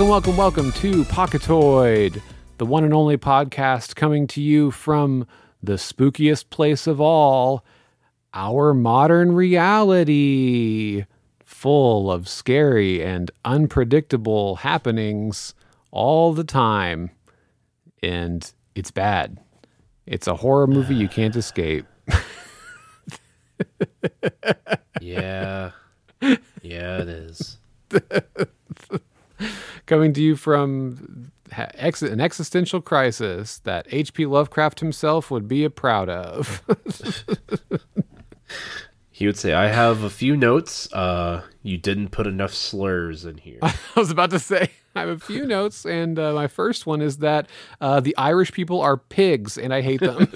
[0.00, 2.22] Welcome, welcome, welcome to Pocketoid,
[2.56, 5.26] the one and only podcast coming to you from
[5.62, 7.66] the spookiest place of all,
[8.32, 11.04] our modern reality,
[11.44, 15.52] full of scary and unpredictable happenings
[15.90, 17.10] all the time.
[18.02, 19.38] And it's bad.
[20.06, 21.84] It's a horror movie you can't escape.
[25.02, 25.72] Yeah.
[26.62, 27.58] Yeah, it is.
[29.90, 34.24] coming to you from an existential crisis that H.P.
[34.24, 36.62] Lovecraft himself would be proud of.
[39.12, 40.90] He would say, I have a few notes.
[40.94, 43.58] Uh, you didn't put enough slurs in here.
[43.62, 47.02] I was about to say, I have a few notes, and uh, my first one
[47.02, 47.46] is that
[47.82, 50.26] uh, the Irish people are pigs, and I hate them.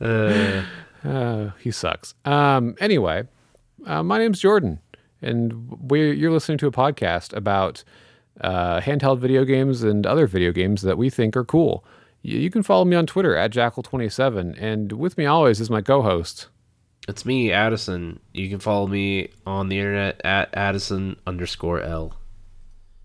[0.00, 0.62] Uh,
[1.04, 2.14] Uh, he sucks.
[2.24, 3.28] Um, anyway,
[3.86, 4.80] uh, my name's Jordan,
[5.22, 7.82] and we you're listening to a podcast about
[8.40, 11.84] uh, handheld video games and other video games that we think are cool.
[12.22, 15.80] You, you can follow me on Twitter at Jackal27, and with me always is my
[15.80, 16.48] co-host.
[17.08, 18.20] it's me, Addison.
[18.34, 22.14] You can follow me on the internet at Addison underscore L.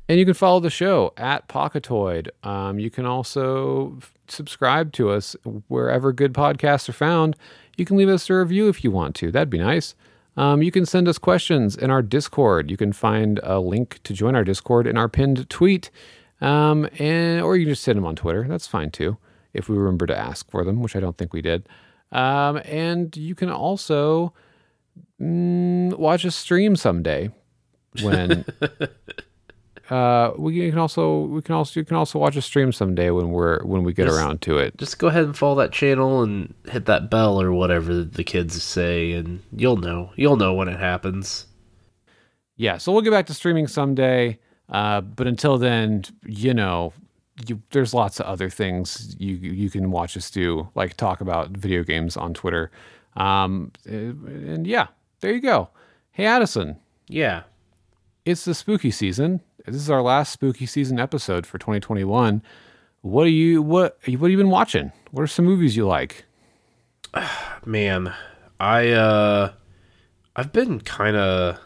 [0.10, 2.30] And you can follow the show at Pocketoid.
[2.46, 5.38] Um, you can also f- subscribe to us
[5.70, 7.38] wherever good podcasts are found.
[7.78, 9.32] You can leave us a review if you want to.
[9.32, 9.96] That'd be nice.
[10.38, 12.72] Um, you can send us questions in our Discord.
[12.72, 15.92] You can find a link to join our Discord in our pinned tweet,
[16.40, 18.46] um, and or you can just send them on Twitter.
[18.48, 19.18] That's fine too,
[19.54, 21.68] if we remember to ask for them, which I don't think we did.
[22.12, 24.34] Um, and you can also
[25.22, 27.32] mm, watch a stream someday
[28.02, 28.46] when
[29.90, 33.32] uh we can also we can also you can also watch a stream someday when
[33.32, 34.16] we're when we get Yes.
[34.16, 37.52] around to it Just go ahead and follow that channel and hit that bell or
[37.52, 40.12] whatever the kids say, and you'll know.
[40.16, 41.48] You'll know when it happens.
[42.58, 44.38] yeah so we'll get back to streaming someday
[44.70, 46.94] uh but until then you know
[47.48, 51.50] you, there's lots of other things you you can watch us do like talk about
[51.52, 52.70] video games on twitter
[53.16, 54.88] um and yeah
[55.22, 55.70] there you go
[56.12, 56.78] hey addison
[57.08, 57.44] Yeah.
[58.26, 62.42] it's the spooky season this is our last spooky season episode for 2021
[63.02, 66.26] what are you what what have you been watching what are some movies you like
[67.66, 68.14] Man,
[68.60, 69.54] I uh
[70.36, 71.60] I've been kind of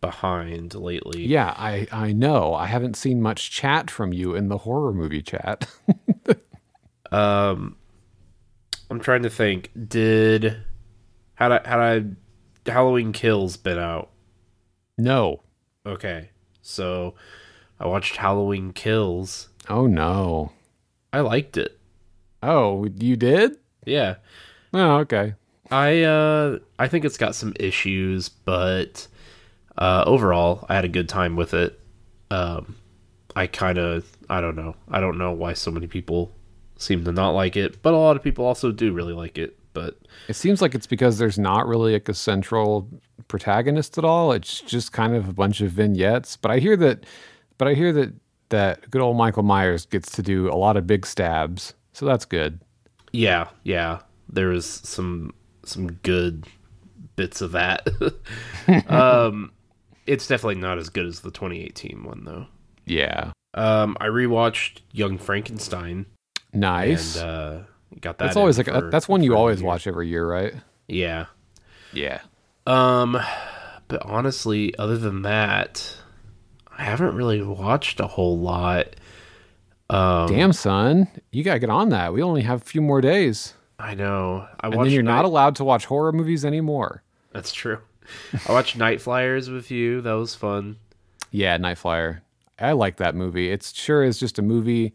[0.00, 1.24] behind lately.
[1.24, 2.54] Yeah, I I know.
[2.54, 5.68] I haven't seen much chat from you in the horror movie chat.
[7.12, 7.76] Um,
[8.88, 9.70] I'm trying to think.
[9.88, 10.58] Did
[11.34, 14.10] had I had I Halloween Kills been out?
[14.96, 15.42] no.
[15.84, 16.30] Okay,
[16.70, 17.14] so
[17.78, 19.48] I watched Halloween Kills.
[19.68, 20.52] Oh no.
[21.12, 21.78] I liked it.
[22.42, 23.56] Oh, you did?
[23.84, 24.16] Yeah,
[24.72, 25.34] Oh, okay.
[25.70, 29.06] I uh I think it's got some issues, but
[29.78, 31.78] uh overall I had a good time with it.
[32.30, 32.76] Um,
[33.36, 34.76] I kind of I don't know.
[34.90, 36.32] I don't know why so many people
[36.76, 39.56] seem to not like it, but a lot of people also do really like it.
[39.72, 39.98] But
[40.28, 42.88] It seems like it's because there's not really like a central
[43.30, 44.32] protagonist at all.
[44.32, 46.36] It's just kind of a bunch of vignettes.
[46.36, 47.06] But I hear that
[47.56, 48.12] but I hear that
[48.50, 51.72] that good old Michael Myers gets to do a lot of big stabs.
[51.92, 52.60] So that's good.
[53.12, 54.00] Yeah, yeah.
[54.28, 55.32] There is some
[55.64, 56.46] some good
[57.16, 57.86] bits of that.
[58.88, 59.52] um
[60.06, 62.46] it's definitely not as good as the 2018 one though.
[62.86, 63.32] Yeah.
[63.54, 66.06] Um I rewatched Young Frankenstein
[66.52, 67.16] Nice.
[67.16, 67.58] and uh
[68.00, 68.24] got that.
[68.26, 69.66] that's always like a, for- that's one you always year.
[69.68, 70.54] watch every year, right?
[70.88, 71.26] Yeah.
[71.92, 72.20] Yeah.
[72.70, 73.18] Um
[73.88, 75.96] but honestly, other than that,
[76.76, 78.94] I haven't really watched a whole lot.
[79.88, 82.12] Um Damn, son, you gotta get on that.
[82.12, 84.46] We only have a few more days, I know.
[84.60, 87.02] I and watched then you're not allowed to watch horror movies anymore.
[87.32, 87.78] That's true.
[88.48, 90.00] I watched Night Fliers with you.
[90.00, 90.76] That was fun.
[91.30, 92.22] Yeah, Night Flier.
[92.58, 93.50] I like that movie.
[93.50, 94.92] It sure is just a movie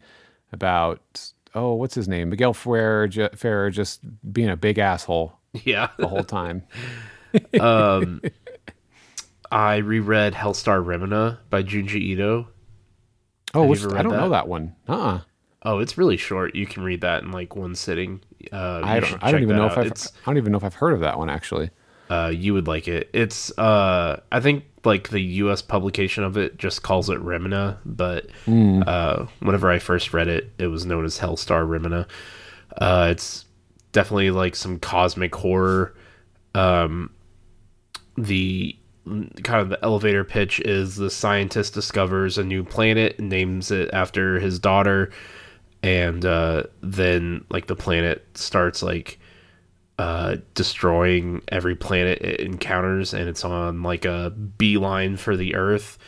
[0.52, 2.30] about oh, what's his name?
[2.30, 4.00] Miguel Ferrer, Ferrer just
[4.32, 5.32] being a big asshole
[5.64, 5.88] Yeah.
[5.98, 6.62] the whole time.
[7.60, 8.20] um,
[9.50, 12.48] I reread Hellstar Remina by Junji Ito.
[13.54, 14.28] Oh, which, I don't know that?
[14.44, 14.74] that one.
[14.88, 15.20] Uh-uh.
[15.62, 16.54] Oh, it's really short.
[16.54, 18.20] You can read that in like one sitting.
[18.52, 19.22] Uh, I don't.
[19.22, 19.78] I don't even that know if.
[19.78, 19.86] I've.
[19.86, 21.70] It's I don't even know if I've heard of that one actually.
[22.10, 23.08] uh, you would like it.
[23.12, 25.62] It's uh, I think like the U.S.
[25.62, 28.82] publication of it just calls it Remina, but Hmm.
[28.86, 32.06] uh, whenever I first read it, it was known as Hellstar Remina.
[32.76, 33.44] Uh, it's
[33.90, 35.94] definitely like some cosmic horror.
[36.54, 37.10] Um,
[38.16, 38.76] the
[39.44, 44.40] kind of the elevator pitch is the scientist discovers a new planet names it after
[44.40, 45.10] his daughter
[45.82, 49.18] and uh, then like the planet starts like
[49.98, 55.98] uh, destroying every planet it encounters, and it's on like a beeline for the Earth.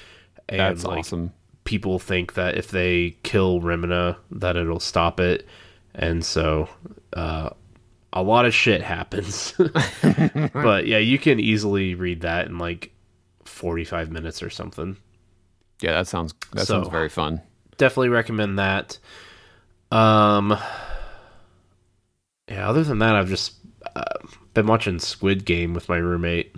[0.48, 1.32] And That's like, awesome.
[1.64, 5.46] people think that if they kill Remina, that it'll stop it,
[5.94, 6.68] and so
[7.14, 7.50] uh,
[8.20, 9.52] a lot of shit happens.
[10.52, 12.92] but yeah, you can easily read that in like
[13.44, 14.96] forty-five minutes or something.
[15.80, 17.40] Yeah, that sounds that So- sounds very fun.
[17.76, 18.98] Definitely recommend that.
[19.92, 20.58] Um,
[22.48, 22.68] yeah.
[22.68, 23.54] Other than that, I've just
[23.94, 24.02] uh,
[24.54, 26.56] been watching Squid Game with my roommate.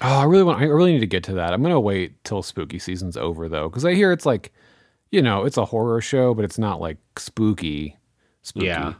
[0.00, 0.60] Oh, I really want.
[0.60, 1.52] I really need to get to that.
[1.52, 4.52] I'm gonna wait till spooky season's over though, because I hear it's like,
[5.10, 7.96] you know, it's a horror show, but it's not like spooky.
[8.42, 8.66] Spooky.
[8.66, 8.94] Yeah.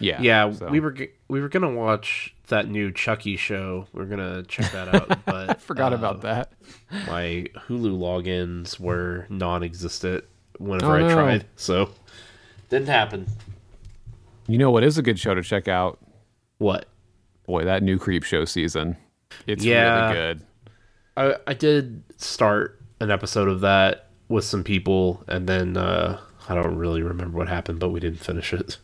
[0.00, 0.20] Yeah.
[0.20, 0.94] Yeah, so- we were
[1.28, 3.86] we were gonna watch that new Chucky show.
[3.92, 6.52] We are gonna check that out, but I forgot uh, about that.
[7.06, 10.24] my Hulu logins were non-existent
[10.58, 11.14] whenever Oh, I no.
[11.14, 11.90] tried, so
[12.70, 13.26] didn't happen.
[14.46, 15.98] You know what is a good show to check out?
[16.58, 16.86] What?
[17.46, 18.96] Boy, that new Creepshow season.
[19.46, 20.08] It's Yeah.
[20.08, 20.40] really good.
[21.16, 26.54] I I did start an episode of that with some people, and then uh, I
[26.54, 28.78] don't really remember what happened, but we didn't finish it.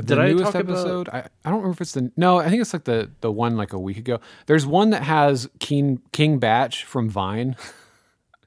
[0.00, 1.08] The Did I newest talk about- episode?
[1.10, 2.38] I, I don't remember if it's the no.
[2.38, 4.20] I think it's like the the one like a week ago.
[4.46, 7.56] There's one that has King King Bach from Vine.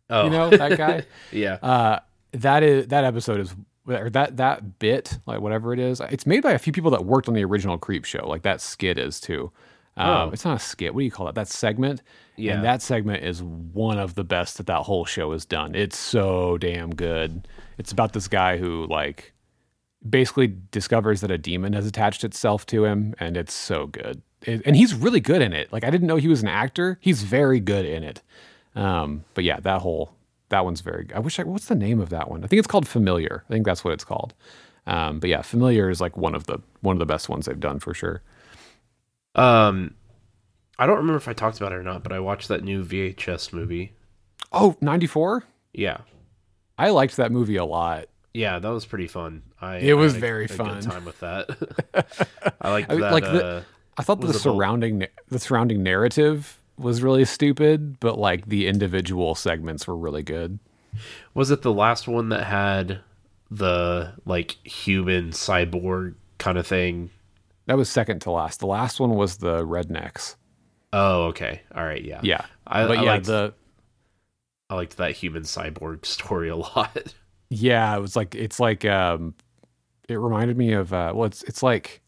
[0.09, 1.03] Oh, You know that guy.
[1.31, 1.53] yeah.
[1.55, 1.99] uh,
[2.33, 3.55] that is that episode is
[3.87, 5.99] or that that bit like whatever it is.
[6.09, 8.25] It's made by a few people that worked on the original Creepshow.
[8.27, 9.51] Like that skit is too.
[9.97, 10.29] Um, Oh.
[10.31, 10.93] It's not a skit.
[10.93, 11.35] What do you call that?
[11.35, 12.01] That segment.
[12.37, 12.53] Yeah.
[12.55, 15.75] And that segment is one of the best that that whole show has done.
[15.75, 17.45] It's so damn good.
[17.77, 19.33] It's about this guy who like
[20.07, 24.21] basically discovers that a demon has attached itself to him, and it's so good.
[24.43, 25.71] It- and he's really good in it.
[25.71, 26.97] Like I didn't know he was an actor.
[27.01, 28.21] He's very good in it.
[28.75, 30.13] Um, but yeah, that whole
[30.49, 31.07] that one's very.
[31.15, 31.43] I wish I.
[31.43, 32.43] What's the name of that one?
[32.43, 33.43] I think it's called Familiar.
[33.49, 34.33] I think that's what it's called.
[34.87, 37.59] Um, but yeah, Familiar is like one of the one of the best ones they've
[37.59, 38.21] done for sure.
[39.35, 39.93] Um,
[40.77, 42.83] I don't remember if I talked about it or not, but I watched that new
[42.83, 43.93] VHS movie.
[44.51, 45.43] Oh, 94?
[45.73, 45.99] Yeah,
[46.77, 48.07] I liked that movie a lot.
[48.33, 49.41] Yeah, that was pretty fun.
[49.59, 50.81] I It was I had a- very fun.
[50.81, 51.49] time with that.
[52.61, 53.11] I mean, that.
[53.13, 53.61] like the- uh,
[53.97, 58.47] I thought the Was it the- surrounding the surrounding narrative was really stupid, but like
[58.47, 60.59] the individual segments were really good.
[61.33, 62.99] was it the last one that had
[63.51, 67.09] the like human cyborg kind of thing?
[67.67, 68.59] That was second to last.
[68.59, 70.35] The last one was the rednecks.
[70.93, 71.61] Oh, okay.
[71.75, 72.03] All right.
[72.03, 72.19] Yeah.
[72.23, 73.53] Yeah, I, but I yeah, liked, the
[74.69, 77.13] I liked that human cyborg story a lot.
[77.53, 79.35] yeah, it was like it's like um,
[80.07, 82.01] it reminded me of uh, well, it's it's like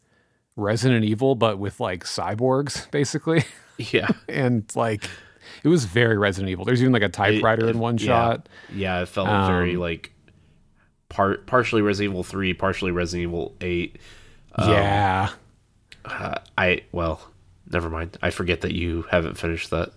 [0.56, 3.44] Resident Evil, but with like cyborgs, basically,
[3.76, 4.08] yeah.
[4.28, 5.04] and like
[5.62, 6.64] it was very Resident Evil.
[6.64, 8.06] There's even like a typewriter in one yeah.
[8.06, 8.48] shot.
[8.72, 9.02] Yeah.
[9.02, 10.12] It felt Um, very like
[11.10, 13.98] part partially Resident Evil three, partially Resident Evil eight.
[14.58, 15.28] yeah,
[16.06, 17.20] Uh, I well,
[17.70, 18.16] never mind.
[18.22, 19.92] I forget that you haven't finished that.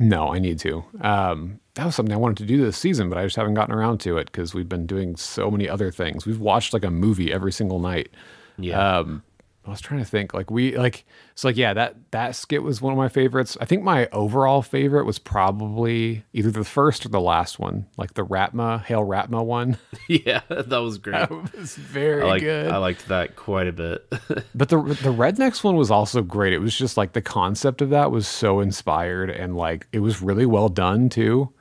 [0.00, 0.82] No, I need to.
[1.02, 3.74] Um, that was something I wanted to do this season, but I just haven't gotten
[3.74, 6.24] around to it because we've been doing so many other things.
[6.24, 8.08] We've watched like a movie every single night.
[8.56, 8.98] Yeah.
[8.98, 9.22] Um,
[9.66, 12.80] I was trying to think like we like so like yeah that that skit was
[12.80, 13.58] one of my favorites.
[13.60, 18.14] I think my overall favorite was probably either the first or the last one, like
[18.14, 19.76] the Raatma Hail Raatma one.
[20.08, 20.40] yeah.
[20.48, 21.28] That was great.
[21.28, 22.70] that was very I like good.
[22.70, 24.06] I liked that quite a bit.
[24.54, 26.52] But the the Rednecks one was also great.
[26.52, 30.22] It was just like the concept of that was so inspired and like it was
[30.22, 31.52] really well done too.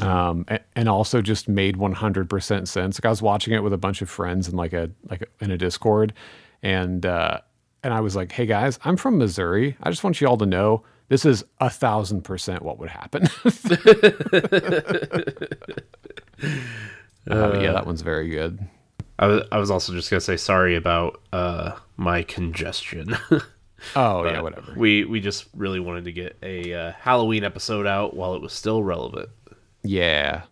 [0.00, 2.98] Um, and, and also just made 100% sense.
[2.98, 5.50] Like I was watching it with a bunch of friends in like a like in
[5.50, 6.12] a Discord
[6.62, 7.38] and uh
[7.82, 9.76] and I was like, "Hey guys, I'm from Missouri.
[9.82, 13.28] I just want you all to know this is a thousand percent what would happen."
[17.28, 18.60] Uh, yeah, that one's very good.
[19.18, 23.16] I was I was also just gonna say sorry about uh my congestion.
[23.94, 24.72] Oh yeah, whatever.
[24.74, 28.54] we we just really wanted to get a uh, Halloween episode out while it was
[28.54, 29.28] still relevant.
[29.84, 30.42] Yeah.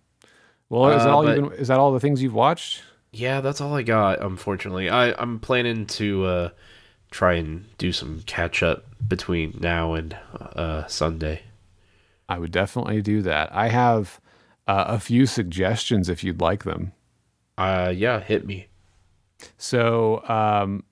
[0.68, 2.82] Well, is that Uh, all but- you've been, is that all the things you've watched?
[3.14, 4.21] Yeah, that's all I got.
[4.21, 6.49] Unfortunately, I I'm planning to uh,
[7.11, 11.42] try and do some catch up between now and uh, Sunday.
[12.28, 13.54] I would definitely do that.
[13.54, 14.21] I have
[14.66, 16.92] uh, a few suggestions if you'd like them.
[17.56, 18.66] Uh, yeah, hit me.
[19.59, 20.83] So, um,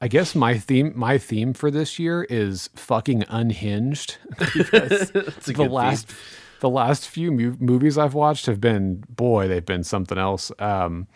[0.00, 4.16] I guess my theme my theme for this year is fucking unhinged
[4.54, 6.12] because the last
[6.58, 10.50] the last few movies I've watched have been boy they've been something else.
[10.58, 11.06] Um,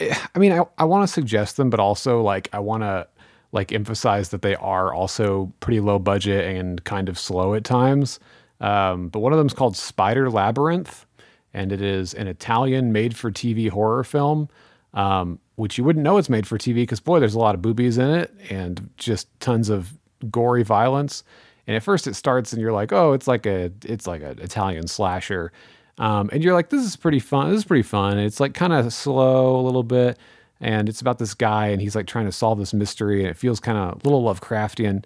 [0.00, 3.06] I mean, I, I want to suggest them, but also like I want to
[3.52, 8.20] like emphasize that they are also pretty low budget and kind of slow at times.
[8.60, 11.06] Um, but one of them is called Spider Labyrinth,
[11.52, 14.48] and it is an Italian made-for-TV horror film,
[14.94, 17.62] um, which you wouldn't know it's made for TV because boy, there's a lot of
[17.62, 19.92] boobies in it and just tons of
[20.30, 21.24] gory violence.
[21.66, 24.38] And at first it starts and you're like, oh, it's like a it's like an
[24.40, 25.52] Italian slasher.
[26.00, 27.50] Um, and you're like, this is pretty fun.
[27.50, 28.18] This is pretty fun.
[28.18, 30.18] It's like kind of slow a little bit.
[30.58, 33.36] And it's about this guy and he's like trying to solve this mystery and it
[33.36, 35.04] feels kind of a little Lovecraftian.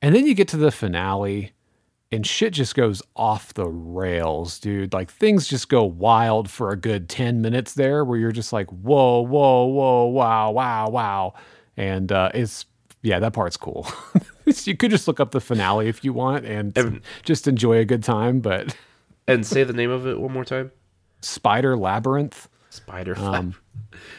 [0.00, 1.52] And then you get to the finale
[2.10, 4.92] and shit just goes off the rails, dude.
[4.92, 8.68] Like things just go wild for a good 10 minutes there where you're just like,
[8.70, 11.34] whoa, whoa, whoa, wow, wow, wow.
[11.76, 12.64] And uh, it's,
[13.02, 13.86] yeah, that part's cool.
[14.64, 17.84] you could just look up the finale if you want and, And- just enjoy a
[17.84, 18.74] good time, but
[19.28, 20.72] And say the name of it one more time.
[21.20, 23.16] Spider Labyrinth, Spider.
[23.18, 23.54] um,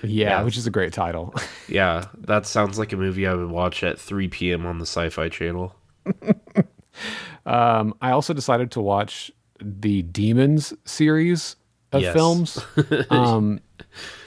[0.04, 0.44] yeah, Yeah.
[0.44, 1.34] which is a great title.
[1.68, 4.66] yeah, that sounds like a movie I would watch at 3 p.m.
[4.66, 5.76] on the Sci-Fi Channel.
[7.46, 11.56] Um, I also decided to watch the Demons series
[11.92, 12.14] of Yes.
[12.14, 12.66] films.
[13.10, 13.60] um,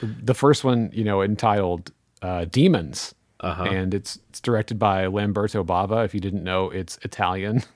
[0.02, 3.64] the first one, you know, entitled uh, Demons, Uh-huh.
[3.64, 6.04] and it's it's directed by Lamberto Bava.
[6.04, 7.62] If you didn't know, it's Italian.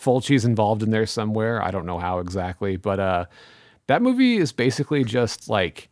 [0.00, 1.62] Fulci's involved in there somewhere.
[1.62, 3.24] I don't know how exactly, but uh,
[3.86, 5.88] that movie is basically just like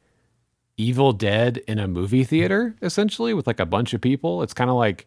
[0.76, 4.42] Evil Dead in a movie theater, essentially, with like a bunch of people.
[4.42, 5.06] It's kind of like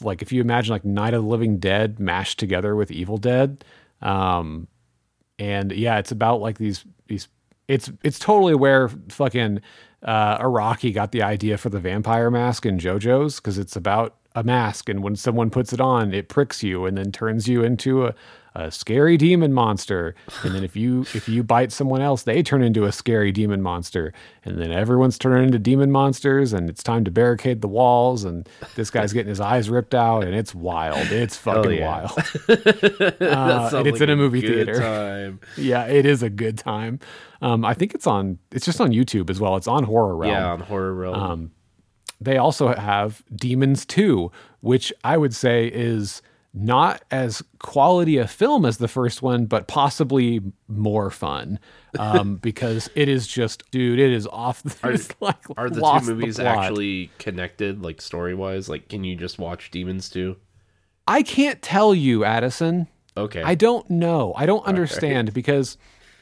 [0.00, 3.64] like if you imagine like Night of the Living Dead mashed together with Evil Dead.
[4.00, 4.68] Um,
[5.38, 7.28] and yeah, it's about like these these.
[7.66, 9.60] It's it's totally where fucking
[10.02, 14.42] uh, Araki got the idea for the vampire mask in JoJo's because it's about a
[14.42, 18.06] mask, and when someone puts it on, it pricks you and then turns you into
[18.06, 18.14] a,
[18.54, 20.14] a scary demon monster.
[20.42, 23.62] And then if you if you bite someone else, they turn into a scary demon
[23.62, 24.12] monster.
[24.44, 28.24] And then everyone's turning into demon monsters, and it's time to barricade the walls.
[28.24, 31.06] And this guy's getting his eyes ripped out, and it's wild.
[31.12, 31.86] It's fucking yeah.
[31.86, 32.12] wild.
[33.28, 34.80] Uh, and it's in a movie good theater.
[34.80, 35.40] Time.
[35.56, 36.98] yeah, it is a good time.
[37.42, 38.38] Um, I think it's on.
[38.50, 39.56] It's just on YouTube as well.
[39.56, 40.32] It's on Horror Realm.
[40.32, 41.14] Yeah, on Horror Realm.
[41.14, 41.50] Um,
[42.20, 46.20] They also have Demons 2, which I would say is
[46.54, 51.58] not as quality a film as the first one, but possibly more fun.
[51.98, 54.62] Um, because it is just, dude, it is off.
[54.84, 56.58] It's like Are the two movies plot.
[56.58, 58.68] actually connected, like story wise?
[58.68, 60.36] Like, can you just watch Demons 2?
[61.08, 62.88] I can't tell you, Addison.
[63.16, 63.42] Okay.
[63.42, 64.34] I don't know.
[64.36, 65.78] I don't understand because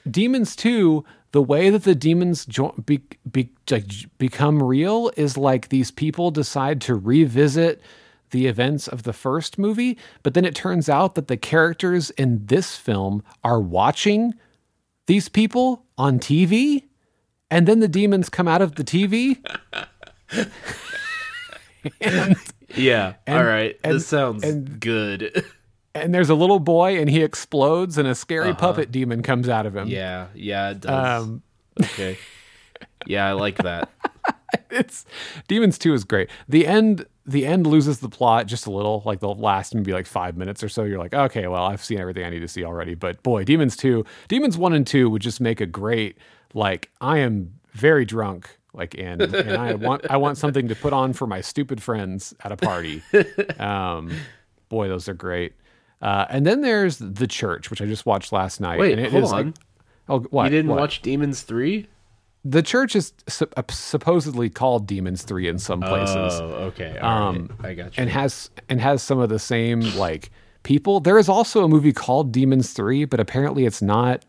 [0.08, 1.04] Demons 2,
[1.36, 3.84] the way that the demons jo- be, be, like,
[4.16, 7.82] become real is like these people decide to revisit
[8.30, 12.46] the events of the first movie, but then it turns out that the characters in
[12.46, 14.32] this film are watching
[15.08, 16.84] these people on TV,
[17.50, 19.36] and then the demons come out of the TV.
[22.00, 22.34] and
[22.74, 23.12] yeah.
[23.28, 23.78] All right.
[23.84, 25.44] and- this sounds and- good.
[26.02, 29.66] and there's a little boy and he explodes and a scary puppet demon comes out
[29.66, 29.84] of him.
[29.84, 29.90] Uh-huh.
[29.94, 30.26] yeah.
[30.34, 30.70] Yeah.
[30.70, 31.22] It does.
[31.22, 31.42] Um,
[31.82, 32.18] okay.
[33.06, 33.90] Yeah, I like that.
[34.70, 35.04] it's
[35.48, 36.30] Demons 2 is great.
[36.48, 40.06] The end the end loses the plot just a little, like the last maybe like
[40.06, 40.84] 5 minutes or so.
[40.84, 43.76] You're like, "Okay, well, I've seen everything I need to see already." But boy, Demons
[43.76, 46.18] 2, Demons 1 and 2 would just make a great
[46.54, 50.92] like I am very drunk like and and I want I want something to put
[50.92, 53.02] on for my stupid friends at a party.
[53.58, 54.12] Um
[54.68, 55.54] boy, those are great.
[56.02, 58.78] Uh, and then there's The Church, which I just watched last night.
[58.78, 59.54] Wait, and it hold is, like- on.
[60.08, 60.44] oh, what?
[60.44, 60.78] you didn't what?
[60.80, 61.86] watch Demons 3?
[62.44, 66.14] The Church is su- uh, supposedly called Demons Three in some places.
[66.40, 66.96] Oh, okay.
[66.98, 67.36] All right.
[67.38, 68.02] Um, I got you.
[68.02, 70.30] and has and has some of the same like
[70.62, 71.00] people.
[71.00, 74.24] There is also a movie called Demons Three, but apparently it's not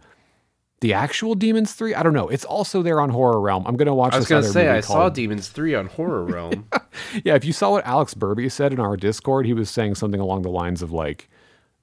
[0.81, 1.93] the actual Demons Three.
[1.93, 2.27] I don't know.
[2.27, 3.67] It's also there on Horror Realm.
[3.67, 4.13] I'm gonna watch.
[4.13, 6.67] I was going to say, I saw Demons 3 on Horror Realm.
[7.23, 10.19] Yeah, if you saw what Alex Burby said in our Discord, he was saying something
[10.19, 11.29] along the lines of like,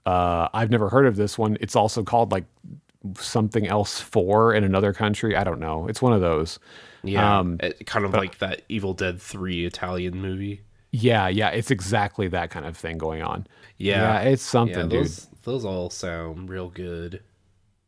[0.07, 1.57] uh, "I've never heard of this one.
[1.61, 2.45] It's also called like
[3.19, 5.37] something else for in another country.
[5.37, 5.87] I don't know.
[5.89, 6.59] It's one of those."
[7.03, 7.39] Yeah.
[7.39, 10.63] Um, it- kind of like that Evil Dead 3 Italian movie.
[10.91, 13.47] Yeah, yeah, it's exactly that kind of thing going on.
[13.79, 14.21] Yeah.
[14.21, 15.05] it's something, Yeah, dude.
[15.05, 17.21] those, those all sound real good.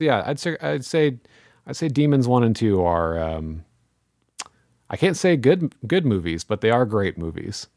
[0.01, 1.19] yeah, I'd say I'd say
[1.67, 3.65] I'd say Demons One and Two are um,
[4.91, 7.69] I can't say good good movies, but they are great movies.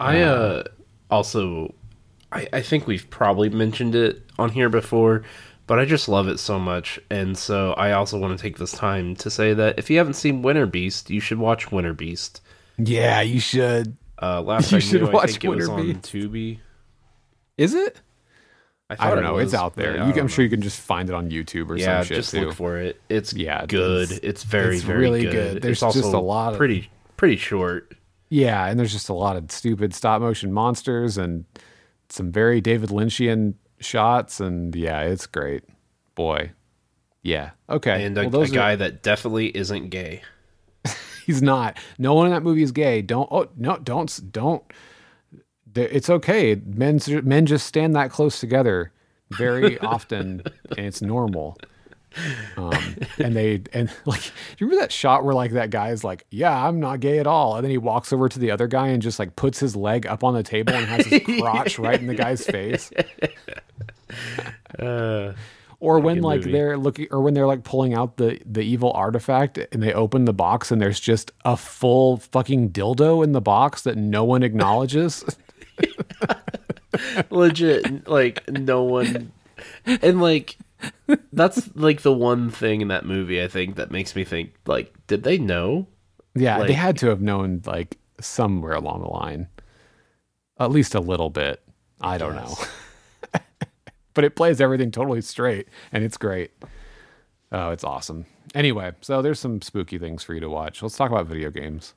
[0.00, 0.64] I uh
[1.10, 1.72] also
[2.34, 5.22] I, I think we've probably mentioned it on here before,
[5.66, 8.72] but I just love it so much, and so I also want to take this
[8.72, 12.40] time to say that if you haven't seen Winter Beast, you should watch Winter Beast.
[12.78, 13.96] Yeah, you should.
[14.20, 16.12] Uh, last You I should knew, I watch think it was Winter on Beast.
[16.12, 16.58] Tubi.
[17.56, 18.00] Is it?
[18.90, 19.34] I, I don't it know.
[19.34, 19.96] was, it's out there.
[19.96, 20.26] Yeah, you, I'm know.
[20.26, 22.46] sure you can just find it on YouTube or Yeah, some shit just too.
[22.46, 23.00] look for it.
[23.08, 24.10] It's Yeah, good.
[24.10, 25.32] it's- It's, very it's very really good.
[25.54, 25.62] good.
[25.62, 27.94] There's it's also just a lot of- pretty pretty short.
[28.28, 31.44] Yeah, and there's just a lot of stupid stop motion monsters and
[32.08, 35.64] some very David Lynchian shots, and yeah, it's great.
[36.14, 36.52] Boy,
[37.22, 38.04] yeah, okay.
[38.04, 40.22] And a, Well, a are- guy that definitely isn't gay.
[41.26, 41.78] He's not.
[41.98, 43.02] No one in that movie is gay.
[43.02, 43.28] Don't.
[43.30, 43.78] Oh no!
[43.78, 44.32] Don't.
[44.32, 44.62] Don't.
[45.74, 46.54] it's okay.
[46.66, 48.92] Men men just stand that close together
[49.30, 50.42] very often,
[50.76, 51.56] and it's normal.
[52.56, 52.72] Um,
[53.18, 54.28] and they and like, do
[54.58, 57.26] you remember that shot where like that guy is like, "Yeah, I'm not gay at
[57.26, 59.74] all," and then he walks over to the other guy and just like puts his
[59.76, 62.90] leg up on the table and has his crotch right in the guy's face.
[64.78, 65.32] Uh,
[65.80, 66.52] Or when like movie.
[66.52, 70.24] they're looking, or when they're like pulling out the the evil artifact and they open
[70.24, 74.42] the box and there's just a full fucking dildo in the box that no one
[74.42, 75.24] acknowledges.
[77.30, 79.32] legit, like no one,
[79.84, 80.56] and like
[81.32, 84.94] that's like the one thing in that movie I think that makes me think like,
[85.06, 85.86] did they know?
[86.34, 89.48] Yeah, they had to have known like somewhere along the line,
[90.58, 91.62] at least a little bit.
[92.00, 92.56] I don't know,
[94.14, 96.50] but it plays everything totally straight, and it's great.
[97.52, 98.26] Oh, it's awesome.
[98.54, 100.82] Anyway, so there's some spooky things for you to watch.
[100.82, 101.94] Let's talk about video games.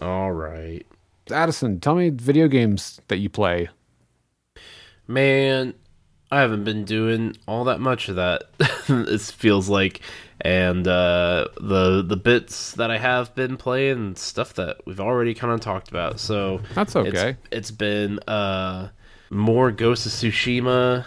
[0.00, 0.86] All right.
[1.30, 3.68] Addison, tell me video games that you play.
[5.08, 5.74] Man,
[6.30, 8.44] I haven't been doing all that much of that.
[8.88, 10.00] it feels like,
[10.40, 15.52] and uh, the the bits that I have been playing, stuff that we've already kind
[15.52, 16.18] of talked about.
[16.20, 17.36] So That's it's- okay.
[17.50, 18.88] it's been uh,
[19.30, 21.06] more Ghost of Tsushima.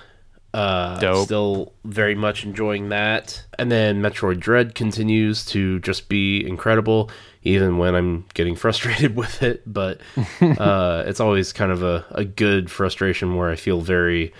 [0.51, 1.25] Uh, Dope.
[1.25, 3.43] Still very much enjoying that.
[3.59, 7.11] And then Metroid Dread continues to just be incredible,
[7.43, 9.61] even when I'm getting frustrated with it.
[9.71, 10.01] But
[10.41, 14.33] uh, it's always kind of a, a good frustration where I feel very,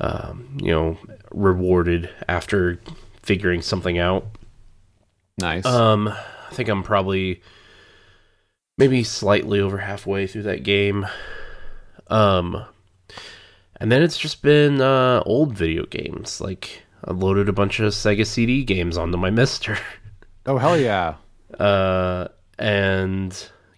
[0.00, 0.98] um, you know,
[1.32, 2.80] rewarded after
[3.22, 4.26] figuring something out.
[5.38, 5.66] Nice.
[5.66, 7.42] Um, I think I'm probably
[8.78, 11.06] maybe slightly over halfway through that game.
[12.08, 12.64] Um,
[13.80, 16.40] and then it's just been uh, old video games.
[16.40, 19.78] Like I loaded a bunch of Sega CD games onto my MiSTer,
[20.46, 21.16] oh hell yeah!
[21.58, 22.28] uh,
[22.58, 23.30] and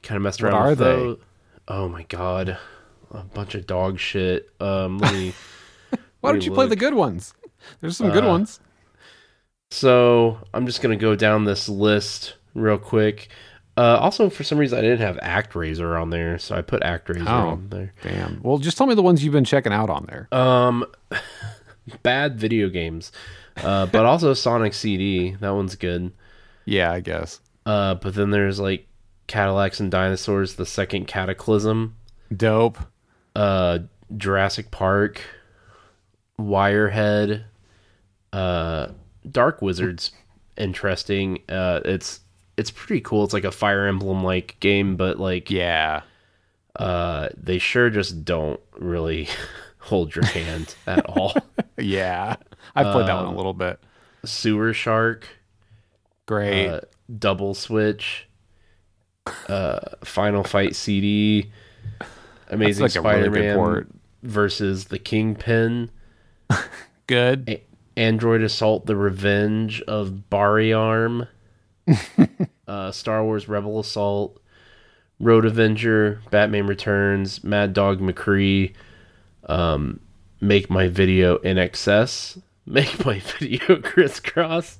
[0.02, 0.54] kind of messed around.
[0.54, 0.84] What are with they?
[0.84, 1.18] those.
[1.68, 2.58] Oh my god,
[3.10, 4.50] a bunch of dog shit.
[4.60, 5.32] Um, let me.
[6.20, 7.34] Why don't you play the good ones?
[7.80, 8.60] There's some good Uh, ones.
[9.70, 13.28] So I'm just gonna go down this list real quick.
[13.76, 17.26] Uh, also, for some reason, I didn't have ActRaiser on there, so I put ActRaiser
[17.26, 17.48] Oh.
[17.50, 17.92] on there.
[18.02, 18.40] Damn.
[18.42, 20.28] Well, just tell me the ones you've been checking out on there.
[20.32, 20.86] Um,
[22.02, 23.12] bad video games,
[23.62, 25.34] uh, but also Sonic CD.
[25.40, 26.12] That one's good.
[26.64, 27.40] Yeah, I guess.
[27.66, 28.86] Uh, but then there's like
[29.26, 31.96] Cadillacs and Dinosaurs: The Second Cataclysm,
[32.34, 32.78] Dope.
[33.34, 33.80] uh,
[34.16, 35.20] Jurassic Park,
[36.40, 37.44] Wirehead,
[38.32, 38.88] uh,
[39.30, 40.12] Dark Wizards.
[40.56, 41.40] Interesting.
[41.48, 42.20] Uh, it's
[42.56, 43.24] it's pretty cool.
[43.24, 46.02] It's like a Fire Emblem like game, but like Yeah.
[46.76, 49.28] uh, they sure just don't really
[49.78, 51.34] hold your hand at all.
[51.78, 52.36] Yeah.
[52.74, 53.78] I've played that one Um, a little bit.
[54.24, 55.28] Sewer Shark,
[56.26, 56.66] Great.
[56.68, 56.80] uh,
[57.18, 58.26] Double Switch,
[59.48, 61.50] uh, Final Fight CD,
[62.48, 63.88] Amazing like really Spider-Man port.
[64.22, 65.90] versus the Kingpin,
[67.06, 67.48] good.
[67.48, 67.62] A-
[67.96, 71.28] Android Assault: The Revenge of Bari-Arm,
[72.68, 74.40] uh, Star Wars Rebel Assault,
[75.18, 78.74] Road Avenger, Batman Returns, Mad Dog McCree,
[79.48, 80.00] um,
[80.40, 84.76] Make My Video INXS, Make My Video Kris Kross,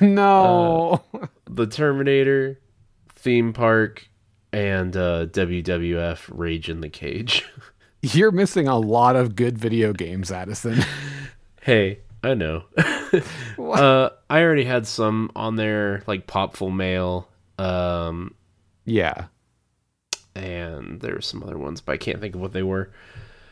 [0.00, 1.04] no.
[1.48, 2.58] The Terminator,
[3.14, 4.08] Theme Park,
[4.52, 7.44] and uh, WWF Rage in the Cage.
[8.02, 10.78] You're missing a lot of good video games, Addison.
[11.62, 12.64] hey, I know.
[13.58, 17.28] Uh, I already had some on there, like Popful Mail,
[17.58, 18.34] um,
[18.84, 19.26] yeah.
[20.34, 22.90] and there were some other ones, but I can't think of what they were.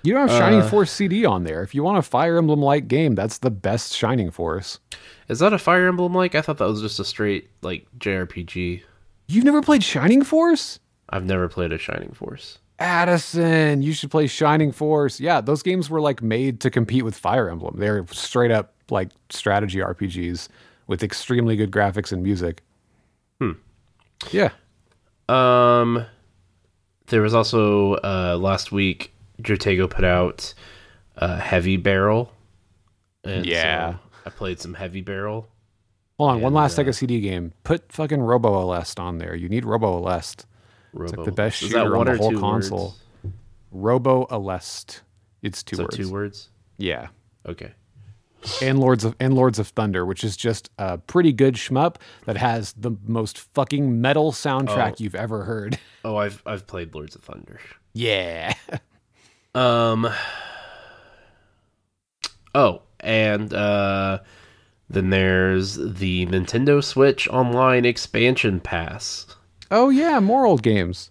[0.03, 1.63] You don't have Shining Uh, Force CD on there.
[1.63, 4.81] If you want a Fire Emblem like game, that's the best Shining Force.
[5.29, 6.35] Is that a Fire Emblem like?
[6.35, 8.83] I thought that was just a straight like JRPG.
[9.29, 10.79] You've never played Shining Force?
[11.09, 12.59] I've never played a Shining Force.
[12.79, 15.21] Addison, you should play Shining Force.
[15.21, 17.77] Yeah, those games were like made to compete with Fire Emblem.
[17.79, 20.49] They're straight up like strategy RPGs
[20.87, 22.63] with extremely good graphics and music.
[23.41, 23.53] Hmm.
[24.31, 24.51] Yeah.
[25.29, 26.05] Um,
[27.07, 30.53] there was also uh, last week Jotego put out
[31.17, 32.33] uh, Heavy Barrel.
[33.25, 33.93] And Yeah.
[33.95, 35.49] so I played some Heavy Barrel.
[36.19, 37.53] Hold on, one last uh, Sega CD game.
[37.65, 39.35] Put fucking Robo Aleste on there.
[39.35, 40.45] You need Robo Aleste.
[40.95, 41.17] Robo.
[41.17, 42.95] like the best Is shooter on the whole console.
[43.23, 43.35] Words?
[43.73, 45.01] Robo Aleste.
[45.43, 45.97] It's two So words.
[45.97, 46.49] two words.
[46.79, 47.09] Yeah.
[47.47, 47.73] Okay.
[48.63, 52.37] and Lords of and Lords of Thunder, which is just a pretty good shmup that
[52.37, 54.97] has the most fucking metal soundtrack Oh.
[54.99, 55.79] you've ever heard.
[56.07, 57.59] Oh, I've I've played Lords of Thunder.
[57.95, 58.53] Yeah.
[59.55, 60.07] Um.
[62.55, 64.19] Oh, and uh,
[64.91, 69.27] then there's the Nintendo Switch Online expansion pass.
[69.75, 71.11] Oh yeah, more old games.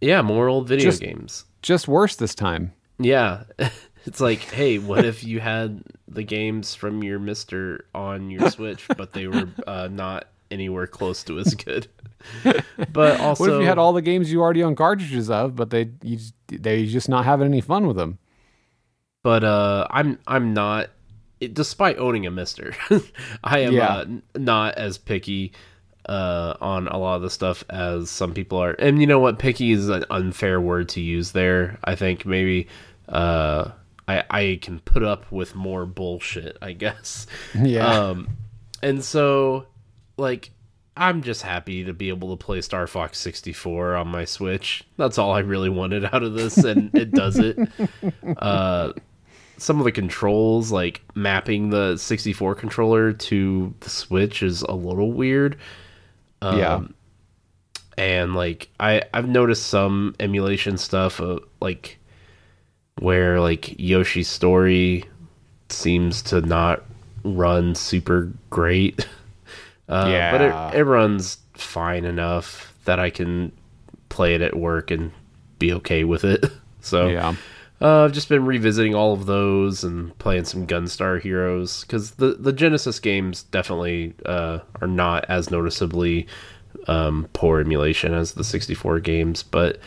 [0.00, 1.44] Yeah, more old video Just- games.
[1.62, 2.72] just worse this time.
[2.98, 3.44] Yeah.
[4.06, 8.86] It's like, hey, what if you had the games from your MiSTer on your Switch,
[8.96, 11.88] but they were uh, not anywhere close to as good?
[12.92, 15.68] but also, What if you had all the games you already own cartridges of, but
[15.68, 18.18] they you just, they just not having any fun with them?
[19.22, 20.88] but uh, I'm I'm not.
[21.40, 22.74] It, despite owning a MiSTer,
[23.44, 23.88] I am Yeah.
[23.88, 24.04] uh,
[24.36, 25.52] not as picky
[26.08, 28.72] uh, on a lot of the stuff as some people are.
[28.72, 29.38] And you know what?
[29.38, 31.78] Picky is an unfair word to use there.
[31.84, 32.68] I think maybe
[33.08, 33.70] uh,
[34.06, 36.56] I I can put up with more bullshit.
[36.62, 37.26] I guess.
[37.54, 37.86] Yeah.
[37.86, 38.28] Um,
[38.82, 39.66] and so,
[40.16, 40.50] like,
[40.96, 44.84] I'm just happy to be able to play Star Fox 64 on my Switch.
[44.96, 47.58] That's all I really wanted out of this, and it does it.
[48.38, 48.92] Uh,
[49.56, 55.12] some of the controls, like mapping the 64 controller to the Switch, is a little
[55.12, 55.56] weird.
[56.42, 56.80] Um, yeah.
[57.96, 61.98] and like I I've noticed some emulation stuff uh, like
[63.00, 65.04] where like Yoshi's story
[65.68, 66.82] seems to not
[67.24, 69.06] run super great.
[69.90, 70.30] Uh, Yeah.
[70.32, 73.50] but it, it runs fine enough that I can
[74.10, 75.10] play it at work and
[75.58, 76.44] be okay with it.
[76.82, 77.34] So Yeah.
[77.80, 82.34] Uh, I've just been revisiting all of those and playing some Gunstar Heroes because the
[82.34, 86.26] the Genesis games definitely uh, are not as noticeably
[86.86, 89.78] um, poor emulation as the 64 games, but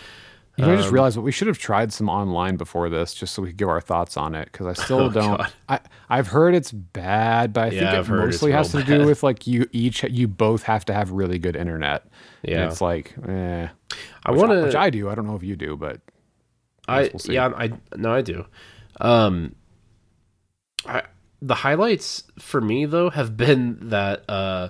[0.57, 3.13] You know, I just Um, realized that we should have tried some online before this,
[3.13, 4.49] just so we could give our thoughts on it.
[4.51, 5.37] Because I still Oh, don't.
[5.37, 5.51] God.
[5.69, 8.83] I I've heard it's bad, but I think Yeah, it I've heard mostly has to
[8.83, 9.05] do bad.
[9.05, 12.03] with like you each you both have to have really good internet.
[12.53, 12.65] And Yeah.
[12.67, 13.67] it's like, eh.
[14.25, 14.75] I want to, which.
[14.75, 15.09] I do.
[15.09, 16.01] I don't know if you do, but
[16.87, 17.33] I guess we'll see.
[17.33, 18.45] yeah I no I do.
[18.99, 19.55] Um,
[20.85, 21.03] I
[21.41, 24.69] the highlights for me though have been that uh,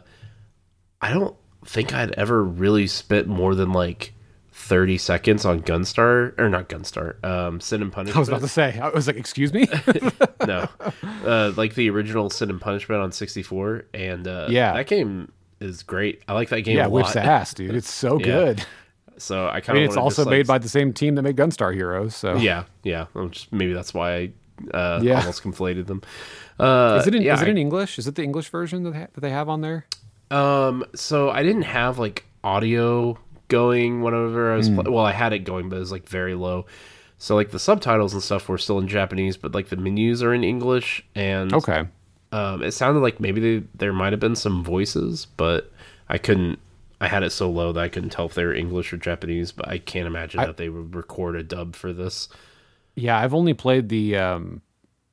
[1.02, 4.14] I don't think I'd ever really spent more than like.
[4.54, 8.48] 30 seconds on Gunstar or not Gunstar um Sin and Punishment I was about to
[8.48, 8.78] say.
[8.80, 9.66] I was like, excuse me.
[10.46, 10.68] no,
[11.26, 14.74] uh, like the original Sin and Punishment on 64, and uh, Yeah.
[14.74, 16.22] that game is great.
[16.28, 17.74] I like that game yeah, whips ass, dude.
[17.74, 18.26] It's so Yeah.
[18.26, 18.66] good.
[19.22, 21.74] So I I kind mean, it's also made by the same team that made Gunstar
[21.74, 22.16] Heroes.
[22.16, 23.06] So yeah, yeah.
[23.30, 24.32] Just- maybe that's why I
[24.74, 25.20] uh, Yeah.
[25.20, 26.02] almost conflated them.
[26.60, 27.98] Uh, is it in, yeah, is it I- English?
[27.98, 29.86] Is it the English version that they, ha- that they have on there?
[30.30, 34.68] Um, so I didn't have like audio going whenever I was.
[34.68, 34.80] Hmm.
[34.82, 36.66] Pl- well, I had it going, but it was like very low.
[37.18, 40.34] So like the subtitles and stuff were still in Japanese, but like the menus are
[40.34, 41.86] in English, and Okay.
[42.34, 45.72] Um, it sounded like maybe they, there might have been some voices, but
[46.08, 46.60] I couldn't.
[47.02, 49.52] I had it so low that I couldn't tell if they were English or Japanese.
[49.52, 52.30] But I can't imagine that they would record a dub for this.
[52.96, 54.62] Yeah, I've only played the um,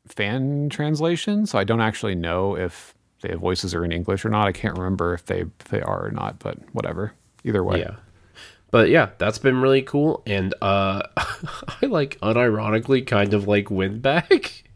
[0.06, 4.46] fan translation, so I don't actually know if the voices are in English or not.
[4.46, 7.14] I can't remember if they if they are or not, but whatever.
[7.42, 7.80] Either way.
[7.80, 7.96] Yeah,
[8.70, 14.62] but yeah, that's been really cool, and uh, I like unironically kind of like WinBack.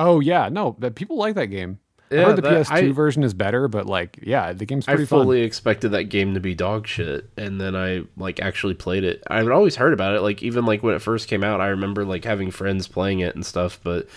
[0.00, 1.80] Oh yeah, no, but people like that game.
[2.10, 4.86] I Yeah, heard the that- PS2 I- version is better, but like, yeah, the game's
[4.86, 8.74] pretty I fully expected that game to be dog shit, and then I like actually
[8.74, 9.22] played it.
[9.28, 11.60] I'd always heard about it, like even like when it first came out.
[11.60, 14.08] I remember like having friends playing it and stuff, but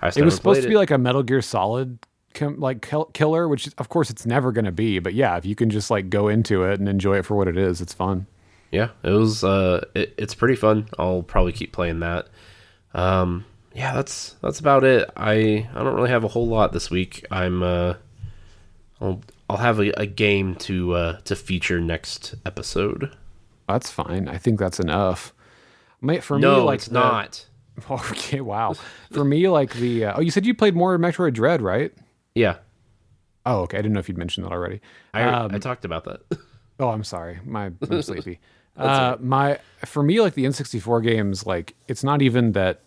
[0.00, 0.22] I fun.
[0.22, 0.70] It was supposed to it.
[0.70, 1.98] be like a Metal Gear Solid
[2.34, 4.98] com- like kill- killer, which of course it's never going to be.
[5.00, 7.48] But yeah, if you can just like go into it and enjoy it for what
[7.48, 8.26] it is, it's fun.
[8.72, 12.28] yeah it was uh it, it's pretty fun i'll probably keep playing that
[12.94, 16.90] um yeah that's that's about it i i don't really have a whole lot this
[16.90, 17.94] week i'm uh
[19.00, 23.16] i'll i'll have a, a game to uh to feature next episode
[23.68, 24.26] That's fine.
[24.28, 25.32] I think that's enough.
[26.00, 27.46] Mate, for no me, like it's the- not
[27.90, 28.74] Okay, wow.
[29.12, 31.92] For me, like the uh, oh, you said you played more Metroid Dread, right?
[32.34, 32.56] yeah
[33.46, 33.78] Oh, okay.
[33.78, 34.80] I didn't know if you'd mentioned that already.
[35.14, 36.20] i Um, i talked about that
[36.80, 37.38] Oh, I'm sorry.
[37.44, 38.40] My I'm sleepy.
[38.76, 42.80] uh, my for me, like the N64 games, like it's not even that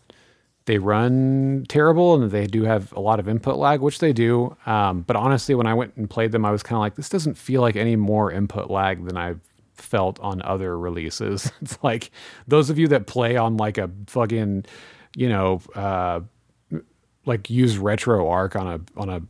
[0.65, 4.56] they run terrible and they do have a lot of input lag, which they do.
[4.65, 7.10] Um, but honestly, when I went and played them, I was kind of like, this
[7.10, 9.41] doesn't feel like any more input lag than I've
[9.73, 11.52] felt on other releases.
[11.62, 12.12] It's like
[12.47, 14.65] those of you that play on like a fucking,
[15.15, 16.21] you know, uh,
[17.26, 19.21] like use RetroArch on a on a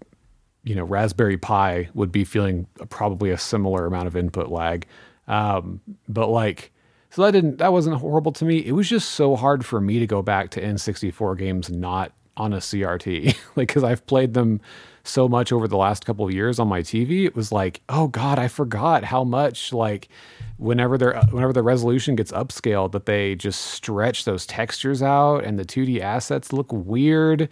[0.63, 4.87] you know raspberry pi would be feeling probably a similar amount of input lag
[5.27, 6.71] um, but like
[7.13, 9.99] so that didn't that wasn't horrible to me it was just so hard for me
[9.99, 14.59] to go back to n64 games not on a crt like because i've played them
[15.03, 18.07] so much over the last couple of years on my tv it was like oh
[18.07, 20.09] god i forgot how much like
[20.57, 25.59] whenever they're whenever the resolution gets upscaled that they just stretch those textures out and
[25.59, 27.49] the 2d assets look weird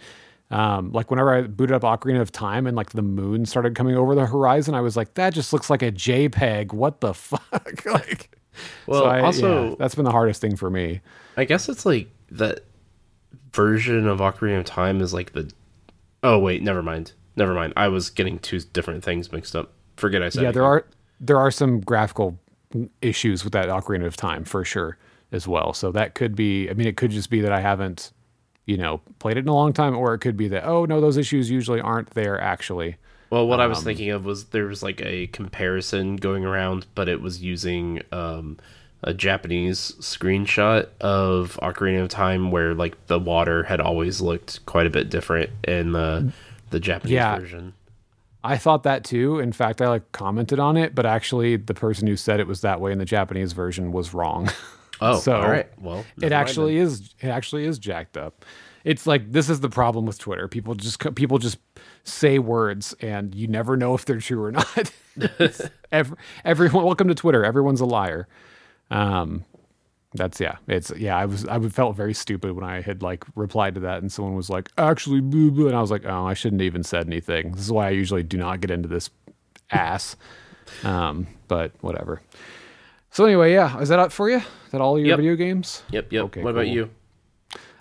[0.50, 3.96] um, like whenever I booted up Ocarina of Time and like the moon started coming
[3.96, 6.74] over the horizon, I was like, that just looks like a JPEG.
[6.74, 7.86] What the fuck?
[7.86, 8.38] like,
[8.86, 11.00] well Well, I- also, yeah, that's been the hardest thing for me.
[11.36, 12.64] I guess it's like that
[13.52, 15.50] version of Ocarina of Time is like the.
[16.22, 17.12] Oh wait, never mind.
[17.36, 17.72] Never mind.
[17.76, 19.72] I was getting two different things mixed up.
[19.96, 20.42] Forget I said.
[20.42, 20.86] yeah, there are
[21.20, 22.38] there are some graphical
[23.00, 24.98] issues with that Ocarina of Time for sure
[25.30, 25.72] as well.
[25.72, 26.68] So that could be.
[26.68, 28.12] I mean, it could just be that I haven't,
[28.66, 31.00] you know, played it in a long time, or it could be that oh no,
[31.00, 32.96] those issues usually aren't there actually.
[33.32, 36.86] Well, what I Um, was thinking of was there was like a comparison going around,
[36.94, 38.58] but it was using um,
[39.02, 44.86] a Japanese screenshot of Ocarina of Time where like the water had always looked quite
[44.86, 46.30] a bit different in the
[46.68, 47.38] the Japanese Yeah.
[47.38, 47.72] version.
[48.44, 49.38] I thought that too.
[49.38, 52.60] In fact, I like commented on it, but actually, the person who said it was
[52.60, 54.50] that way in the Japanese version was wrong.
[55.00, 55.68] Oh, So, all right.
[55.80, 57.14] Well, it actually is.
[57.20, 58.44] It actually is jacked up.
[58.84, 60.48] It's like this is the problem with Twitter.
[60.48, 61.56] People just people just
[62.04, 64.92] say words, and you never know if they're true or not.
[65.92, 67.44] Every, everyone, welcome to Twitter.
[67.44, 68.26] Everyone's a liar.
[68.90, 69.44] Um,
[70.14, 70.56] that's yeah.
[70.68, 71.16] It's yeah.
[71.16, 74.34] I was I felt very stupid when I had like replied to that, and someone
[74.34, 77.06] was like, actually, boo boo, and I was like, oh, I shouldn't have even said
[77.06, 77.52] anything.
[77.52, 79.10] This is why I usually do not get into this
[79.70, 80.16] ass.
[80.84, 82.22] Um, but whatever.
[83.10, 84.36] So anyway, yeah, is that it for you?
[84.38, 85.16] Is that all your Yep.
[85.18, 85.82] video games?
[85.90, 86.24] Yep, yep.
[86.26, 86.88] Okay, what about you?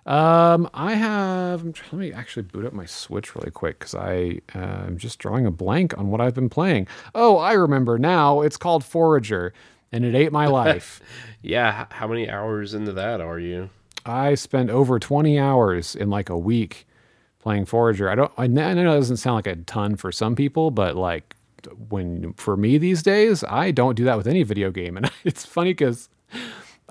[0.05, 1.63] Um, I have.
[1.63, 5.45] Let me actually boot up my Switch really quick because I uh, am just drawing
[5.45, 6.87] a blank on what I've been playing.
[7.13, 8.41] Oh, I remember now.
[8.41, 9.53] It's called Forager,
[9.91, 11.01] and it ate my life.
[11.41, 13.69] Yeah, how many hours into that are you?
[14.05, 16.87] I spent over 20 hours in like a week
[17.39, 18.09] playing Forager.
[18.09, 18.31] I don't.
[18.37, 21.35] I know it doesn't sound like a ton for some people, but like
[21.89, 25.45] when for me these days, I don't do that with any video game, and it's
[25.45, 26.09] funny because.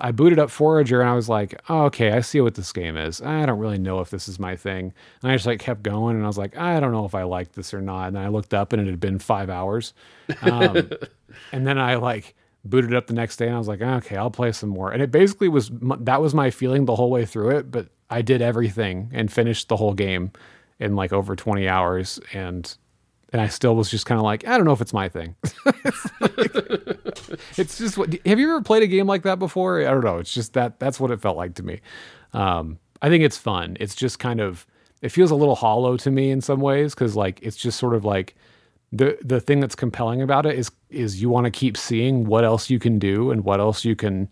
[0.03, 2.97] I booted up Forager and I was like, oh, okay, I see what this game
[2.97, 3.21] is.
[3.21, 4.93] I don't really know if this is my thing.
[5.21, 7.21] And I just like kept going and I was like, I don't know if I
[7.21, 8.07] like this or not.
[8.07, 9.93] And then I looked up and it had been five hours.
[10.41, 10.89] Um,
[11.51, 12.35] and then I like
[12.65, 14.91] booted up the next day and I was like, okay, I'll play some more.
[14.91, 17.69] And it basically was that was my feeling the whole way through it.
[17.69, 20.31] But I did everything and finished the whole game
[20.79, 22.19] in like over 20 hours.
[22.33, 22.75] And
[23.31, 25.35] and I still was just kind of like, I don't know if it's my thing.
[27.57, 30.17] it's just what have you ever played a game like that before i don't know
[30.17, 31.79] it's just that that's what it felt like to me
[32.33, 34.65] um i think it's fun it's just kind of
[35.01, 37.93] it feels a little hollow to me in some ways because like it's just sort
[37.93, 38.35] of like
[38.91, 42.43] the the thing that's compelling about it is is you want to keep seeing what
[42.43, 44.29] else you can do and what else you can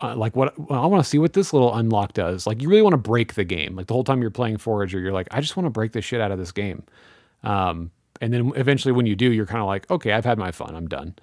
[0.00, 2.46] uh, like what well, I want to see what this little unlock does.
[2.46, 3.76] Like you really want to break the game.
[3.76, 6.00] Like the whole time you're playing Forager, you're like, I just want to break the
[6.00, 6.84] shit out of this game.
[7.42, 10.50] Um, and then eventually when you do, you're kind of like, okay, I've had my
[10.50, 10.74] fun.
[10.76, 11.14] I'm done.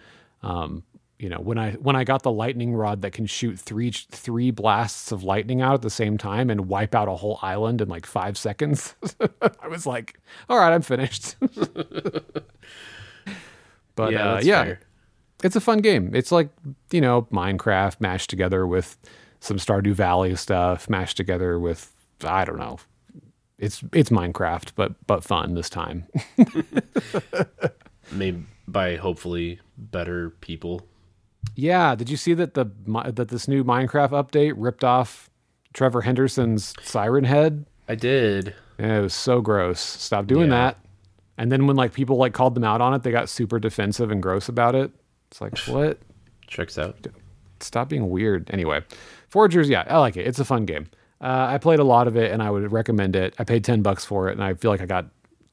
[0.41, 0.83] Um,
[1.19, 4.51] you know, when I when I got the lightning rod that can shoot three three
[4.51, 7.87] blasts of lightning out at the same time and wipe out a whole island in
[7.89, 8.95] like five seconds,
[9.61, 11.35] I was like, all right, I'm finished.
[13.95, 14.79] but Yeah, uh, yeah, fair.
[15.43, 16.11] it's a fun game.
[16.13, 16.49] It's like
[16.91, 18.95] you know Minecraft mashed together with
[19.39, 21.91] some Stardew Valley stuff, mashed together with
[22.23, 22.77] I don't know.
[23.59, 26.05] It's it's Minecraft, but but fun this time.
[28.11, 30.81] Made by hopefully better people.
[31.55, 32.65] yeah, did you see that the
[33.13, 35.29] that this new Minecraft update ripped off
[35.73, 37.65] Trevor Henderson's Siren Head?
[37.89, 38.53] I did.
[38.79, 39.79] Yeah, it was so gross.
[39.79, 40.57] Stop doing Yeah.
[40.57, 40.77] that.
[41.37, 44.11] And then when like people like called them out on it, they got super defensive
[44.11, 44.91] and gross about it.
[45.31, 45.99] It's like what?
[46.47, 47.07] Checks out.
[47.59, 48.49] stop being weird.
[48.53, 48.81] Anyway,
[49.31, 50.25] Foragers, yeah, I like it.
[50.27, 50.87] It's a fun game.
[51.19, 53.33] Uh, I played a lot of it, and I would recommend it.
[53.39, 55.07] I paid ten bucks for it, and I feel like I got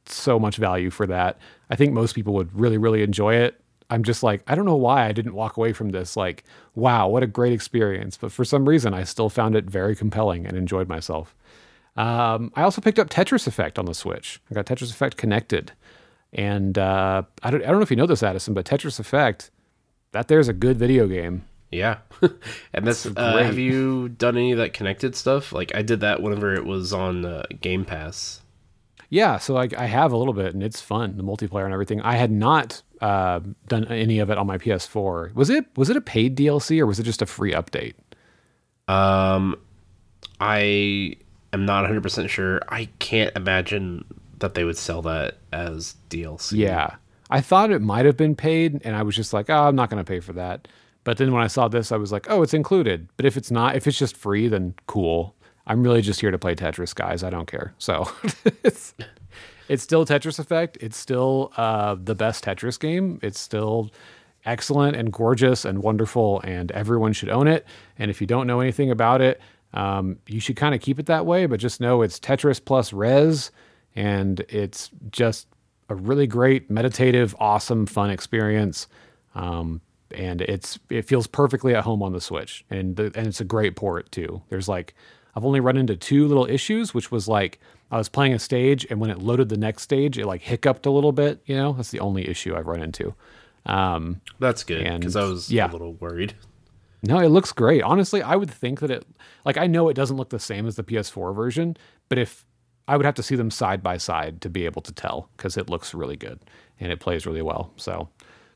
[0.06, 1.38] so much value for that.
[1.70, 3.60] I think most people would really, really enjoy it.
[3.90, 7.08] I'm just like, I don't know why I didn't walk away from this like, wow,
[7.08, 8.16] what a great experience.
[8.16, 11.34] But for some reason, I still found it very compelling and enjoyed myself.
[11.96, 14.40] Um, I also picked up Tetris Effect on the Switch.
[14.50, 15.72] I got Tetris Effect connected,
[16.32, 19.50] and uh, I don't, I don't know if you know this, Addison, but Tetris Effect,
[20.12, 21.44] that there's a good video game.
[21.74, 21.98] Yeah.
[22.72, 23.46] and that's uh, great.
[23.46, 25.52] have you done any of that connected stuff?
[25.52, 28.40] Like I did that whenever it was on uh, Game Pass.
[29.10, 32.00] Yeah, so I, I have a little bit, and it's fun, the multiplayer and everything.
[32.00, 35.34] I had not uh, done any of it on my PS4.
[35.34, 37.94] Was it was it a paid DLC or was it just a free update?
[38.88, 39.56] Um
[40.40, 41.16] I
[41.52, 42.60] am not 100% sure.
[42.68, 44.04] I can't imagine
[44.40, 46.58] that they would sell that as DLC.
[46.58, 46.96] Yeah,
[47.30, 49.90] I thought it might have been paid, and I was just like, oh, I'm not
[49.90, 50.68] going to pay for that.
[51.04, 53.08] But then when I saw this, I was like, oh, it's included.
[53.16, 55.36] But if it's not, if it's just free, then cool.
[55.66, 57.22] I'm really just here to play Tetris, guys.
[57.22, 57.74] I don't care.
[57.78, 58.10] So
[58.64, 58.94] it's
[59.68, 60.78] it's still Tetris Effect.
[60.80, 63.18] It's still uh, the best Tetris game.
[63.22, 63.90] It's still
[64.44, 67.66] excellent and gorgeous and wonderful, and everyone should own it.
[67.98, 69.40] And if you don't know anything about it,
[69.72, 71.46] um, you should kind of keep it that way.
[71.46, 73.50] But just know it's Tetris plus Rez,
[73.94, 75.48] and it's just
[75.88, 78.86] a really great, meditative, awesome, fun experience.
[79.34, 79.80] Um,
[80.14, 83.44] and it's it feels perfectly at home on the Switch, and the, and it's a
[83.44, 84.42] great port too.
[84.48, 84.94] There's like
[85.34, 88.86] I've only run into two little issues, which was like I was playing a stage,
[88.90, 91.42] and when it loaded the next stage, it like hiccuped a little bit.
[91.46, 93.14] You know, that's the only issue I've run into.
[93.66, 95.70] Um, That's good because I was yeah.
[95.70, 96.34] a little worried.
[97.02, 97.82] no, it looks great.
[97.82, 99.06] Honestly, I would think that it
[99.44, 101.76] like I know it doesn't look the same as the PS4 version,
[102.08, 102.44] but if
[102.86, 105.56] I would have to see them side by side to be able to tell because
[105.56, 106.40] it looks really good
[106.78, 107.72] and it plays really well.
[107.76, 108.08] So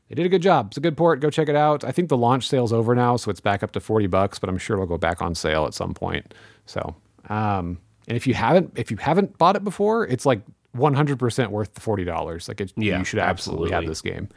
[0.09, 0.67] they did a good job.
[0.67, 1.19] It's a good port.
[1.21, 1.83] Go check it out.
[1.83, 4.49] I think the launch sale's over now, so it's back up to 40 bucks, but
[4.49, 6.33] I'm sure it'll go back on sale at some point.
[6.65, 6.95] So,
[7.29, 10.41] um, and if you haven't if you haven't bought it before, it's like
[10.75, 12.47] 100% worth the $40.
[12.47, 14.29] Like it, Yeah, you should absolutely have this game.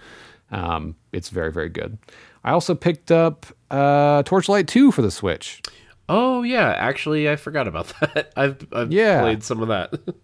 [0.50, 1.98] Um, it's very very good.
[2.44, 5.62] I also picked up uh, Torchlight 2 for the Switch.
[6.08, 8.32] Oh yeah, actually I forgot about that.
[8.36, 9.22] I've I've Yeah.
[9.22, 9.94] played some of that.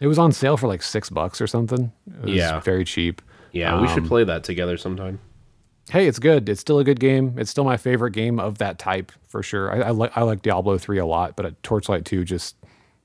[0.00, 1.92] It was on sale for like six bucks or something.
[2.18, 2.58] It was Yeah.
[2.58, 3.22] very cheap.
[3.52, 5.20] Yeah, we Um, should play that together sometime.
[5.90, 6.48] Hey, it's good.
[6.48, 7.34] It's still a good game.
[7.36, 9.72] It's still my favorite game of that type for sure.
[9.72, 12.54] I, I like I like Diablo three a lot, but uh, Torchlight two just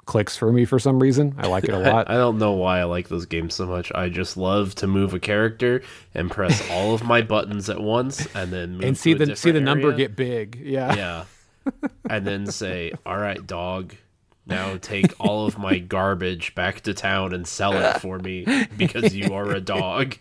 [0.05, 1.33] clicks for me for some reason.
[1.39, 2.11] I like it a lot.
[2.11, 3.91] I don't know why I like those games so much.
[3.95, 5.81] I just love to move a character
[6.13, 9.59] and press all of my buttons at once, and then and see the see the
[9.59, 9.97] different number area.
[9.97, 10.61] get big.
[10.63, 10.95] Yeah.
[10.95, 11.71] yeah,
[12.07, 13.95] and then say, "All right, dog."
[14.47, 18.45] Now take all of my garbage back to town and sell it for me
[18.77, 20.17] because you are a dog.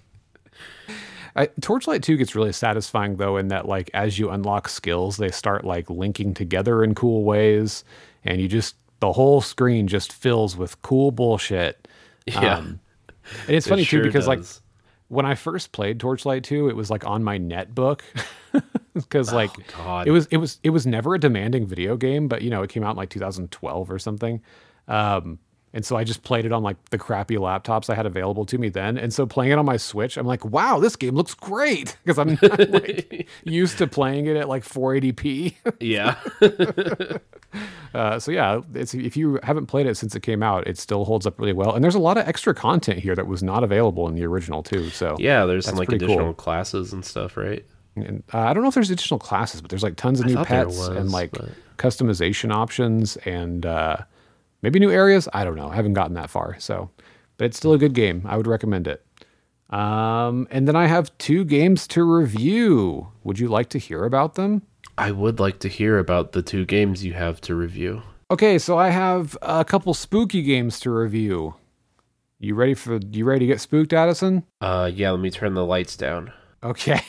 [1.36, 5.30] I, Torchlight 2 gets really satisfying though in that like as you unlock skills they
[5.30, 7.84] start like linking together in cool ways
[8.24, 11.88] and you just the whole screen just fills with cool bullshit.
[12.26, 12.80] Yeah, Um,
[13.46, 14.40] and it's it funny sure too because like
[15.08, 18.00] when I first played Torchlight 2, it was like on my netbook
[18.94, 20.06] because like Oh, God.
[20.08, 22.70] it was it was it was never a demanding video game, but you know it
[22.70, 24.40] came out in like 2012 or something.
[24.88, 25.38] Um,
[25.74, 28.58] and so I just played it on like the crappy laptops I had available to
[28.58, 28.96] me then.
[28.96, 32.16] And so playing it on my Switch, I'm like, wow, this game looks great because
[32.16, 35.54] I'm not like used to playing it at like 480p.
[35.80, 36.14] yeah,
[37.94, 41.04] Uh, so yeah, it's, if you haven't played it since it came out, it still
[41.04, 41.74] holds up really well.
[41.74, 44.62] And there's a lot of extra content here that was not available in the original
[44.62, 44.90] too.
[44.90, 45.44] So yeah.
[45.44, 46.34] There's some like additional cool.
[46.34, 47.64] classes and stuff, right?
[47.96, 50.34] And, uh, I don't know if there's additional classes, but there's like tons of new
[50.34, 53.98] thought there pets and like but- customization options and uh,
[54.64, 55.28] maybe new areas.
[55.34, 55.68] I don't know.
[55.68, 56.56] I haven't gotten that far.
[56.58, 56.90] So,
[57.36, 58.22] but it's still a good game.
[58.24, 59.04] I would recommend it.
[59.68, 63.08] Um, and then I have two games to review.
[63.24, 64.62] Would you like to hear about them?
[64.96, 68.02] I would like to hear about the two games you have to review.
[68.30, 71.56] Okay, so I have a couple spooky games to review.
[72.38, 74.44] You ready for you ready to get spooked, Addison?
[74.60, 75.10] Uh, yeah.
[75.10, 76.32] Let me turn the lights down.
[76.62, 77.00] Okay.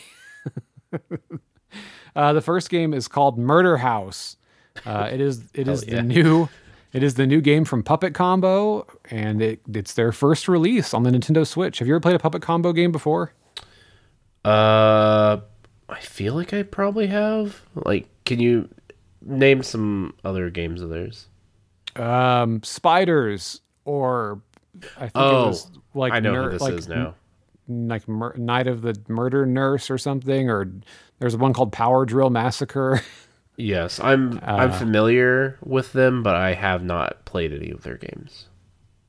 [2.16, 4.38] uh, the first game is called Murder House.
[4.86, 5.96] Uh, it is it is yeah.
[5.96, 6.50] the new
[6.96, 11.04] it is the new game from Puppet Combo, and it, it's their first release on
[11.04, 11.80] the Nintendo Switch.
[11.80, 13.34] Have you ever played a Puppet Combo game before?
[14.46, 15.42] Uh,
[15.90, 17.62] I feel like I probably have.
[17.76, 18.70] Like, can you
[19.22, 21.28] name some other games of theirs?
[21.96, 24.42] Um, Spiders or
[24.98, 27.16] I think Oh, it was like I know Ner- who this like, is now.
[27.68, 30.72] like Mur- Night of the Murder Nurse or something, or
[31.20, 33.02] there's one called Power Drill Massacre.
[33.58, 37.98] Yes, I'm I'm Uh, familiar with them, but I have not played any of their
[37.98, 38.48] games.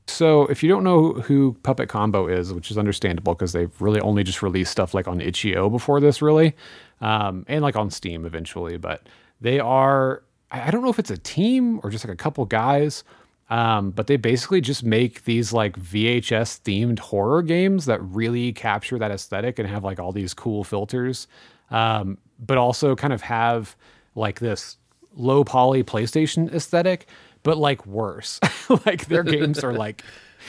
[0.09, 3.99] So, if you don't know who Puppet Combo is, which is understandable because they've really
[3.99, 6.55] only just released stuff like on itch.io before this, really,
[7.01, 9.07] um, and like on Steam eventually, but
[9.41, 12.45] they are, I I don't know if it's a team or just like a couple
[12.45, 13.03] guys,
[13.49, 18.97] um, but they basically just make these like VHS themed horror games that really capture
[18.97, 21.27] that aesthetic and have like all these cool filters,
[21.69, 23.75] um, but also kind of have
[24.17, 24.77] like this
[25.15, 27.07] low poly PlayStation aesthetic,
[27.43, 28.39] but like worse.
[28.85, 30.03] like their games are like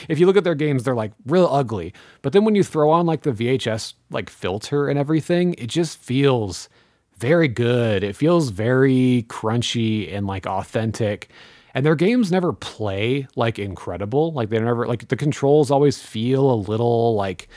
[0.07, 1.93] if you look at their games, they're like real ugly.
[2.21, 5.97] But then when you throw on like the VHS like filter and everything, it just
[5.97, 6.69] feels
[7.17, 8.03] very good.
[8.03, 11.29] It feels very crunchy and like authentic.
[11.73, 14.31] And their games never play like incredible.
[14.31, 17.49] Like they never like the controls always feel a little like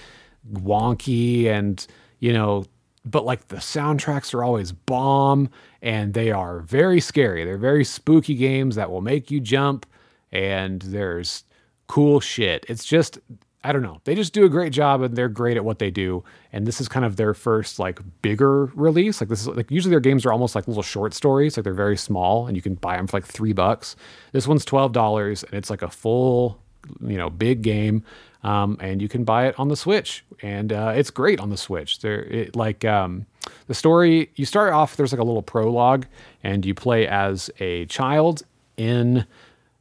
[0.52, 1.86] wonky and
[2.18, 2.64] you know
[3.05, 5.50] but like the soundtracks are always bomb
[5.80, 7.44] and they are very scary.
[7.44, 9.86] They're very spooky games that will make you jump
[10.30, 11.44] and there's
[11.88, 12.64] cool shit.
[12.68, 13.18] It's just
[13.64, 14.00] I don't know.
[14.05, 16.24] They just do a great job and they're great at what they do.
[16.53, 19.20] And this is kind of their first like bigger release.
[19.20, 21.57] Like this is like usually their games are almost like little short stories.
[21.57, 23.94] Like they're very small and you can buy them for like three bucks.
[24.32, 26.61] This one's twelve dollars and it's like a full,
[27.00, 28.03] you know, big game.
[28.43, 31.57] Um, and you can buy it on the Switch, and uh, it's great on the
[31.57, 32.01] Switch.
[32.01, 33.26] There, it, like um,
[33.68, 34.97] the story, you start off.
[34.97, 36.07] There's like a little prologue,
[36.43, 38.43] and you play as a child
[38.76, 39.24] in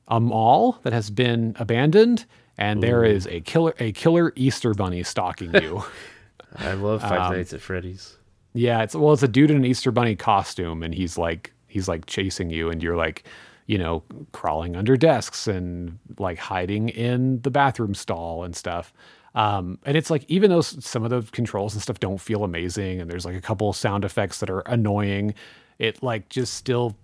[0.08, 2.26] a mall that has been abandoned,
[2.58, 5.84] and there is a killer, a killer Easter bunny stalking you.
[6.58, 8.18] I love Five Um, Nights at Freddy's.
[8.54, 11.88] Yeah, it's well, it's a dude in an Easter bunny costume, and he's like he's
[11.88, 13.24] like chasing you, and you're like,
[13.68, 18.94] you know, crawling under desks and like hiding in the bathroom stall and stuff.
[19.34, 23.00] Um, and it's like even though some of the controls and stuff don't feel amazing,
[23.00, 25.34] and there's like a couple sound effects that are annoying,
[25.80, 26.96] it like just still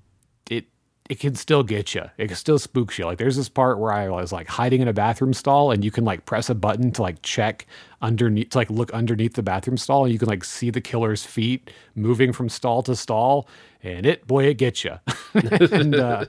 [1.09, 2.03] it can still get you.
[2.17, 3.05] It can still spook you.
[3.05, 5.91] Like there's this part where I was like hiding in a bathroom stall, and you
[5.91, 7.65] can like press a button to like check
[8.01, 11.23] underneath, to like look underneath the bathroom stall, and you can like see the killer's
[11.25, 13.47] feet moving from stall to stall,
[13.83, 14.99] and it boy it gets you.
[15.33, 16.25] and uh,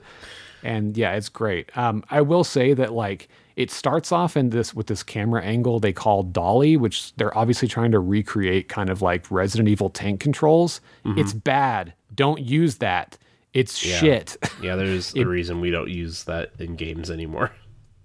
[0.63, 1.77] and yeah, it's great.
[1.77, 5.81] Um, I will say that like it starts off in this with this camera angle
[5.81, 10.21] they call dolly, which they're obviously trying to recreate kind of like Resident Evil tank
[10.21, 10.81] controls.
[11.19, 11.95] It's bad.
[12.15, 13.19] Don't use that.
[13.59, 14.37] It's shit.
[14.63, 17.51] Yeah, there's a reason we don't use that in games anymore.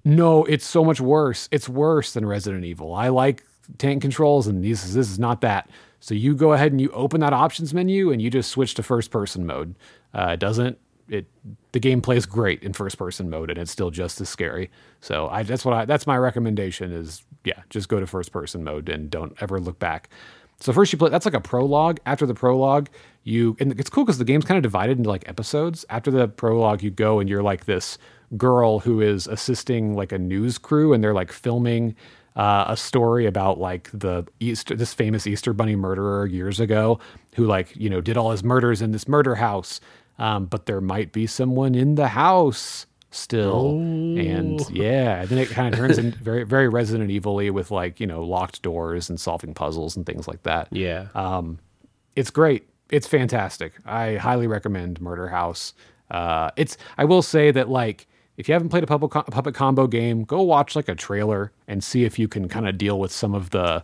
[0.03, 1.47] No, it's so much worse.
[1.51, 2.95] It's worse than Resident Evil.
[2.95, 3.43] I like
[3.77, 5.69] tank controls, and this is, this is not that.
[5.99, 8.83] So you go ahead and you open that options menu, and you just switch to
[8.83, 9.75] first person mode.
[10.13, 11.27] Uh, it doesn't it?
[11.71, 14.71] The game plays great in first person mode, and it's still just as scary.
[15.01, 18.63] So I that's what I that's my recommendation is yeah, just go to first person
[18.63, 20.09] mode and don't ever look back.
[20.63, 21.99] So first you play that's like a prologue.
[22.05, 22.87] After the prologue,
[23.25, 25.83] you and it's cool because the game's kind of divided into like episodes.
[25.89, 27.97] After the prologue, you go and you're like this
[28.37, 31.97] girl who is assisting like a news crew, and they're like filming
[32.37, 36.97] uh, a story about like the Easter this famous Easter bunny murderer years ago
[37.35, 39.81] who like you know did all his murders in this murder house.
[40.17, 43.77] Um, but there might be someone in the house still.
[43.79, 48.07] And yeah then it kind of turns in very very resident evil with like you
[48.07, 50.67] know locked doors and solving puzzles and things like that.
[50.71, 51.07] Yeah.
[51.15, 51.59] Um,
[52.15, 52.67] it's great.
[52.89, 53.73] It's fantastic.
[53.85, 55.73] I highly recommend murder house.
[56.11, 58.07] Uh, it's i will say that like
[58.37, 61.83] if you haven't played a puppet, puppet combo game go watch like a trailer and
[61.83, 63.83] see if you can kind of deal with some of the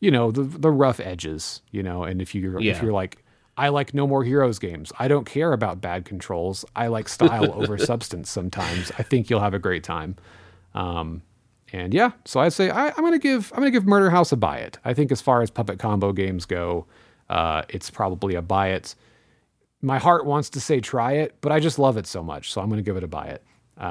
[0.00, 3.22] you know the the rough edges you know and if you're if you're like
[3.60, 4.90] I like No More Heroes games.
[4.98, 6.64] I don't care about bad controls.
[6.74, 8.90] I like style over substance sometimes.
[8.98, 10.16] I think you'll have a great time.
[10.74, 11.20] Um,
[11.70, 14.36] and yeah, so I'd say I, I'm gonna give I'm gonna give Murder House a
[14.36, 14.78] buy it.
[14.82, 16.86] I think as far as puppet combo games go,
[17.28, 18.94] uh, it's probably a buy it.
[19.82, 22.62] My heart wants to say try it, but I just love it so much, so
[22.62, 23.44] I'm gonna give it a buy it.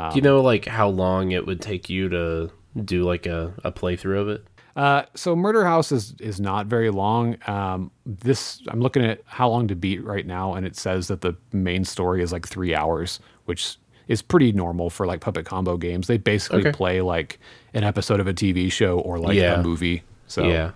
[0.09, 2.49] Do you know like how long it would take you to
[2.83, 4.47] do like a, a playthrough of it?
[4.75, 7.37] Uh, so Murder House is is not very long.
[7.47, 11.21] Um, this I'm looking at how long to beat right now, and it says that
[11.21, 15.77] the main story is like three hours, which is pretty normal for like puppet combo
[15.77, 16.07] games.
[16.07, 16.71] They basically Okay.
[16.71, 17.39] play like
[17.73, 19.59] an episode of a TV show or like Yeah.
[19.59, 20.03] a movie.
[20.27, 20.71] So Yeah.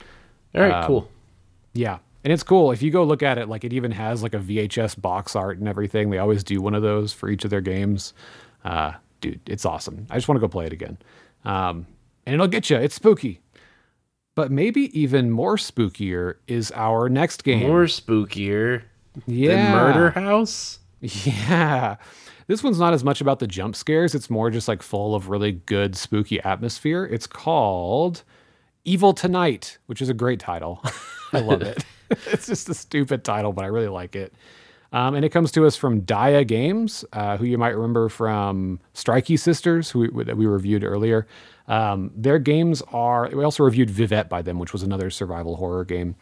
[0.56, 1.10] All right, cool.
[1.74, 1.98] yeah.
[2.24, 2.72] And it's cool.
[2.72, 5.58] If you go look at it, like it even has like a VHS box art
[5.58, 6.10] and everything.
[6.10, 8.14] They always do one of those for each of their games.
[8.64, 10.06] Uh, dude, it's awesome.
[10.12, 10.98] I just want to go play it again.
[11.44, 11.86] Um,
[12.26, 12.78] and it'll get you.
[12.78, 13.42] It's spooky.
[14.36, 17.68] But maybe even more spookier is our next game.
[17.68, 18.84] More spookier
[19.28, 19.50] yeah.
[19.50, 20.80] than Murder House.
[21.02, 21.98] Yeah.
[22.48, 24.16] This one's not as much about the jump scares.
[24.16, 27.06] It's more just like full of really good spooky atmosphere.
[27.06, 28.24] It's called
[28.86, 30.84] Evil Tonight, which is a great title.
[31.34, 31.86] I love it.
[32.10, 34.34] it's just a stupid title, but I really like it.
[34.94, 38.80] Um, and it comes to us from DYA Games, uh, who you might remember from
[38.94, 41.28] Strikey Sisters, who we, that we reviewed earlier.
[41.68, 45.84] Um, their games are, we also reviewed Vivette by them, which was another survival horror
[45.84, 46.16] game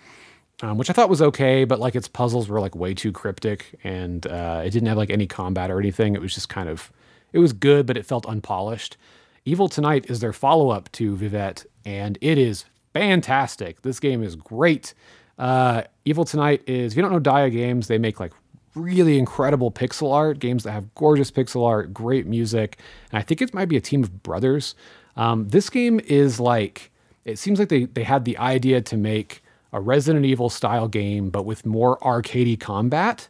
[0.61, 3.79] um, which I thought was okay, but like its puzzles were like way too cryptic,
[3.83, 6.15] and uh, it didn't have like any combat or anything.
[6.15, 6.91] It was just kind of,
[7.33, 8.97] it was good, but it felt unpolished.
[9.45, 13.81] Evil Tonight is their follow up to Vivette, and it is fantastic.
[13.81, 14.93] This game is great.
[15.39, 18.33] Uh, Evil Tonight is, if you don't know DYA Games, they make like
[18.75, 22.77] really incredible pixel art, games that have gorgeous pixel art, great music,
[23.11, 24.75] and I think it might be a team of brothers.
[25.15, 26.91] Um, this game is like,
[27.25, 29.43] it seems like they, they had the idea to make
[29.73, 33.27] a Resident Evil style game, but with more arcadey combat.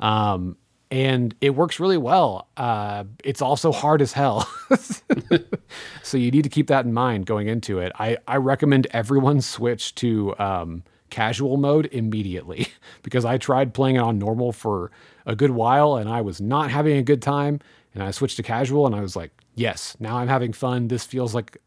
[0.00, 0.56] Um,
[0.90, 2.48] and it works really well.
[2.56, 4.46] Uh, it's also hard as hell.
[6.02, 7.92] so you need to keep that in mind going into it.
[7.98, 12.66] I, I recommend everyone switch to um, casual mode immediately
[13.02, 14.90] because I tried playing it on normal for
[15.26, 17.60] a good while and I was not having a good time.
[17.94, 20.88] And I switched to casual and I was like, yes, now I'm having fun.
[20.88, 21.58] This feels like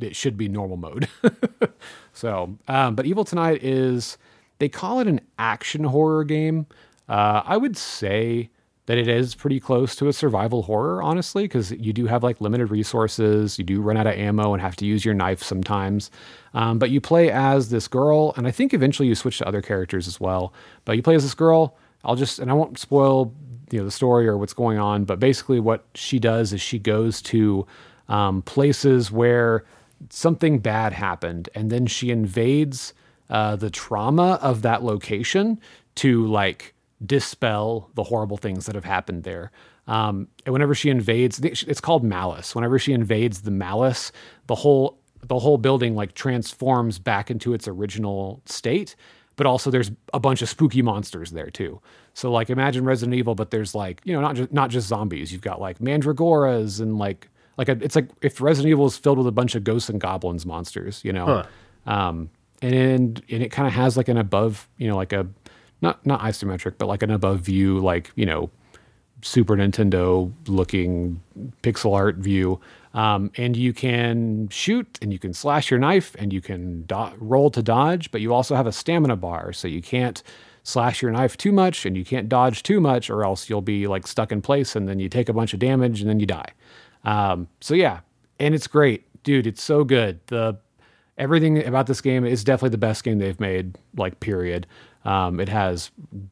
[0.00, 1.08] it should be normal mode.
[2.14, 4.16] so, um, but Evil Tonight is,
[4.58, 6.66] they call it an action horror game.
[7.06, 8.48] Uh, I would say
[8.86, 12.40] that it is pretty close to a survival horror, honestly, because you do have like
[12.40, 13.58] limited resources.
[13.58, 16.10] You do run out of ammo and have to use your knife sometimes.
[16.52, 19.62] Um, but you play as this girl, and I think eventually you switch to other
[19.62, 20.52] characters as well.
[20.84, 21.76] But you play as this girl.
[22.04, 23.32] I'll just, and I won't spoil
[23.70, 26.78] you know the story or what's going on, but basically what she does is she
[26.78, 27.66] goes to
[28.08, 29.64] um, places where
[30.10, 32.92] something bad happened, and then she invades
[33.30, 35.58] uh, the trauma of that location
[35.94, 36.73] to like
[37.06, 39.50] dispel the horrible things that have happened there.
[39.86, 42.54] Um, and whenever she invades, it's called malice.
[42.54, 44.12] Whenever she invades the malice,
[44.46, 48.94] the whole the whole building like transforms back into its original state.
[49.36, 51.80] But also, there's a bunch of spooky monsters there too.
[52.14, 55.32] So like, imagine Resident Evil, but there's like you know not just not just zombies.
[55.32, 59.18] You've got like mandragoras and like like a, it's like if Resident Evil is filled
[59.18, 61.04] with a bunch of ghosts and goblins monsters.
[61.04, 61.26] You know.
[61.26, 61.44] Huh.
[61.92, 62.30] Um,
[62.62, 65.26] and and it kind of has like an above, you know, like a
[65.84, 68.50] not not isometric, but like an above view, like you know,
[69.22, 71.20] Super Nintendo looking
[71.62, 72.60] pixel art view.
[72.94, 77.12] Um, and you can shoot and you can slash your knife and you can do-
[77.18, 80.22] roll to dodge, but you also have a stamina bar, so you can't
[80.62, 83.86] slash your knife too much and you can't dodge too much, or else you'll be
[83.88, 86.26] like stuck in place and then you take a bunch of damage and then you
[86.26, 86.50] die.
[87.04, 88.00] Um, so yeah,
[88.38, 89.46] and it's great, dude.
[89.46, 90.20] It's so good.
[90.26, 90.56] The
[91.18, 93.76] everything about this game is definitely the best game they've made.
[93.96, 94.66] Like period.
[95.04, 95.90] Um, it has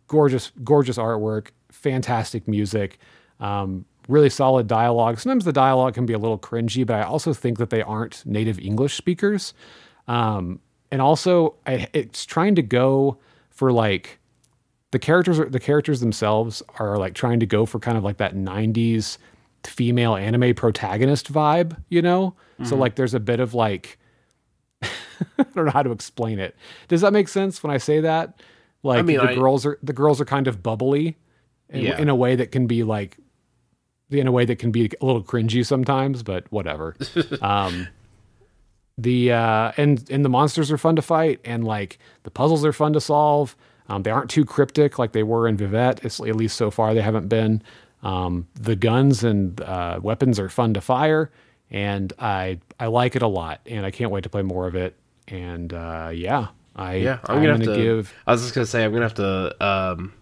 [0.09, 2.99] gorgeous, gorgeous artwork, fantastic music,
[3.41, 5.19] um, really solid dialogue.
[5.19, 8.25] Sometimes the dialogue can be a little cringy, but I also think that they aren't
[8.25, 9.55] native English speakers.
[10.09, 10.61] Um,
[10.91, 13.19] and also, I, it's trying to go
[13.51, 14.19] for like
[14.91, 15.39] the characters.
[15.39, 19.19] The characters themselves are like trying to go for kind of like that '90s
[19.65, 22.35] female anime protagonist vibe, you know.
[22.55, 22.65] Mm-hmm.
[22.67, 23.99] So like, there's a bit of like.
[24.83, 26.57] I don't know how to explain it.
[26.89, 28.41] Does that make sense when I say that?
[28.83, 31.17] Like I mean, the I, girls are the girls are kind of bubbly
[31.69, 31.99] in, yeah.
[31.99, 33.17] in a way that can be like
[34.11, 36.97] in a way that can be a little cringy sometimes, but whatever.
[37.43, 37.89] um,
[38.99, 42.73] the uh, and and the monsters are fun to fight, and like the puzzles are
[42.73, 43.57] fun to solve.
[43.89, 46.05] Um, they aren't too cryptic like they were in Vivette.
[46.05, 47.63] At least so far, they haven't been.
[48.03, 51.31] Um, the guns and uh, weapons are fun to fire,
[51.71, 54.75] and I I like it a lot, and I can't wait to play more of
[54.75, 54.97] it.
[55.29, 58.15] And uh, yeah, I yeah, I'm, I'm gonna, gonna, have to give.
[58.27, 60.13] I was just gonna say I'm gonna have to um,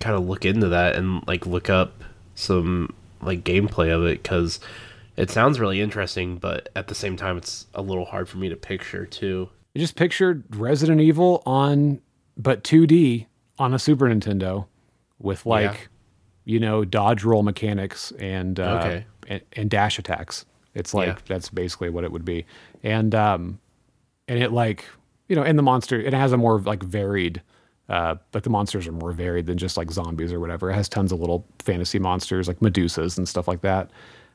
[0.00, 2.04] kind of look into that and like look up
[2.34, 4.60] some like gameplay of it because
[5.16, 8.48] it sounds really interesting, but at the same time, it's a little hard for me
[8.48, 9.48] to picture too.
[9.74, 12.00] You just pictured Resident Evil on,
[12.36, 13.26] but 2D
[13.58, 14.66] on a Super Nintendo
[15.18, 15.76] with like, yeah.
[16.44, 19.04] you know, dodge roll mechanics and, uh, okay.
[19.28, 20.44] and, and dash attacks.
[20.74, 21.18] It's like yeah.
[21.26, 22.46] that's basically what it would be,
[22.82, 23.58] and um,
[24.26, 24.86] and it like
[25.32, 27.40] you know, and the monster it has a more like varied
[27.88, 30.70] uh, like the monsters are more varied than just like zombies or whatever.
[30.70, 33.90] It has tons of little fantasy monsters like Medusas and stuff like that.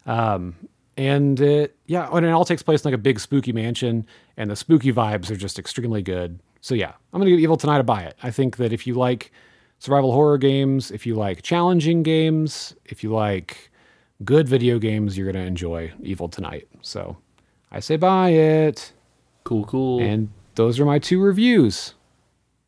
[0.07, 0.55] Um,
[0.97, 4.49] and it, yeah, and it all takes place in like a big spooky mansion, and
[4.49, 6.39] the spooky vibes are just extremely good.
[6.61, 8.15] So yeah, I'm gonna give Evil Tonight a buy it.
[8.23, 9.31] I think that if you like
[9.77, 13.69] survival horror games, if you like challenging games, if you like
[14.25, 16.67] good video games, you're gonna enjoy Evil Tonight.
[16.81, 17.17] So
[17.71, 18.93] I say buy it.
[19.43, 20.01] Cool, cool.
[20.01, 21.93] And those are my two reviews.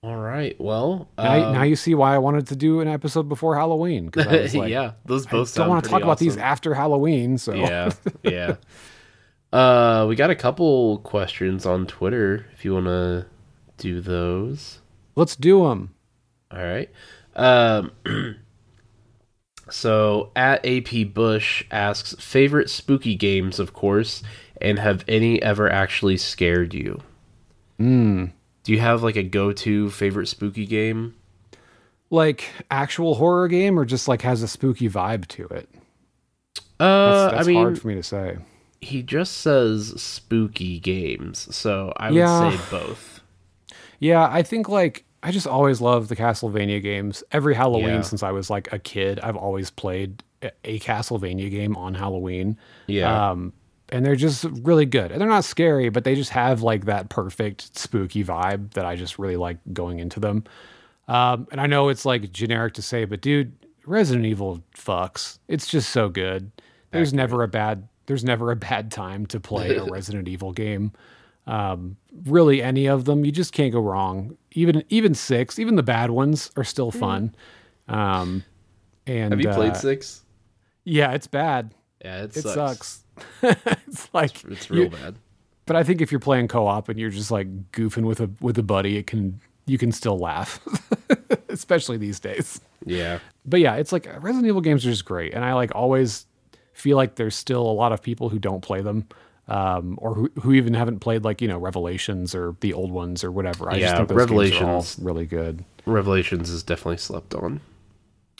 [0.01, 0.55] All right.
[0.61, 4.05] Well, now, um, now, you see why I wanted to do an episode before Halloween.
[4.05, 5.57] Because I was like, yeah, those both.
[5.57, 6.07] I don't want to talk awesome.
[6.07, 7.37] about these after Halloween.
[7.37, 7.91] So yeah,
[8.23, 8.55] yeah.
[9.51, 12.45] Uh, we got a couple questions on Twitter.
[12.53, 13.25] If you want to
[13.77, 14.79] do those,
[15.15, 15.93] let's do them.
[16.51, 16.89] All right.
[17.35, 17.91] Um.
[19.69, 24.23] so at AP Bush asks favorite spooky games, of course,
[24.61, 27.01] and have any ever actually scared you?
[27.79, 28.25] Hmm.
[28.63, 31.15] Do you have like a go-to favorite spooky game?
[32.11, 35.69] Like actual horror game, or just like has a spooky vibe to it?
[36.79, 38.37] Uh, that's, that's I mean, hard for me to say.
[38.81, 43.21] He just says spooky games, so I would say both.
[43.99, 47.23] Yeah, I think like I just always love the Castlevania games.
[47.31, 48.01] Every Halloween yeah.
[48.01, 50.23] since I was like a kid, I've always played
[50.63, 52.57] a Castlevania game on Halloween.
[52.87, 53.31] Yeah.
[53.31, 53.53] Um,
[53.91, 55.11] and they're just really good.
[55.11, 58.95] And they're not scary, but they just have like that perfect spooky vibe that I
[58.95, 60.43] just really like going into them.
[61.07, 63.53] Um, and I know it's like generic to say, but dude,
[63.85, 65.39] Resident Evil fucks.
[65.47, 66.51] It's just so good.
[66.91, 70.91] There's never a bad there's never a bad time to play a Resident Evil game.
[71.45, 74.35] Um, really, any of them, you just can't go wrong.
[74.51, 76.99] Even even six, even the bad ones are still hmm.
[76.99, 77.35] fun.
[77.87, 78.43] Um,
[79.07, 80.23] and have you played uh, six?
[80.83, 81.73] Yeah, it's bad.
[82.03, 82.55] Yeah, it, it sucks.
[82.55, 83.03] sucks.
[83.43, 85.15] it's like it's, it's real bad.
[85.65, 88.57] But I think if you're playing co-op and you're just like goofing with a with
[88.57, 90.59] a buddy, it can you can still laugh,
[91.49, 92.59] especially these days.
[92.85, 93.19] Yeah.
[93.45, 96.25] But yeah, it's like Resident Evil games are just great, and I like always
[96.73, 99.07] feel like there's still a lot of people who don't play them.
[99.47, 103.23] Um, or who, who even haven't played like you know Revelations or the old ones
[103.23, 103.71] or whatever.
[103.71, 105.65] I yeah, just think those Revelations games are all really good.
[105.87, 107.59] Revelations is definitely slept on.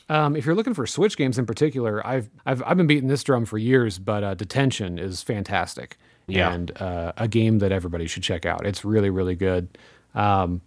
[0.09, 3.23] Um, if you're looking for Switch games in particular, I've I've I've been beating this
[3.23, 5.97] drum for years, but uh, Detention is fantastic.
[6.27, 6.53] Yeah.
[6.53, 8.65] and uh, a game that everybody should check out.
[8.65, 9.67] It's really really good.
[10.15, 10.61] Um,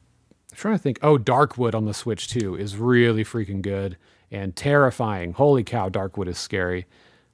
[0.51, 0.99] I'm trying to think.
[1.03, 3.97] Oh, Darkwood on the Switch too is really freaking good
[4.31, 5.33] and terrifying.
[5.33, 6.87] Holy cow, Darkwood is scary.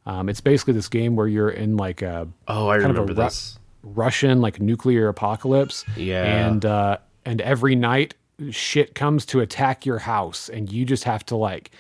[0.06, 3.00] Um, it's basically this game where you're in like a Oh, I kind of a
[3.00, 3.59] remember ru- this.
[3.82, 5.84] Russian like nuclear apocalypse.
[5.96, 6.24] Yeah.
[6.46, 8.14] And uh and every night
[8.50, 11.70] shit comes to attack your house and you just have to like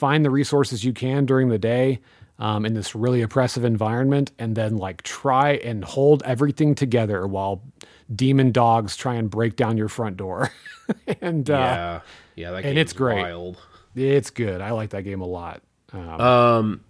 [0.00, 2.00] find the resources you can during the day
[2.38, 7.62] um, in this really oppressive environment and then like try and hold everything together while
[8.12, 10.50] demon dogs try and break down your front door.
[11.20, 12.00] and uh yeah,
[12.34, 13.20] yeah, that and it's great.
[13.20, 13.58] Wild.
[13.94, 14.62] it's good.
[14.62, 15.60] I like that game a lot.
[15.92, 16.80] Um, Um,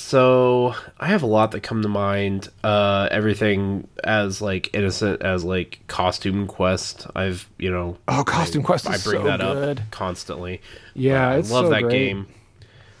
[0.00, 2.48] so I have a lot that come to mind.
[2.64, 7.06] Uh, everything as like innocent as like costume quest.
[7.14, 9.80] I've you know oh, Costume Quest I is bring so that good.
[9.80, 10.60] up constantly.
[10.94, 11.92] Yeah, I it's love so that great.
[11.92, 12.26] game.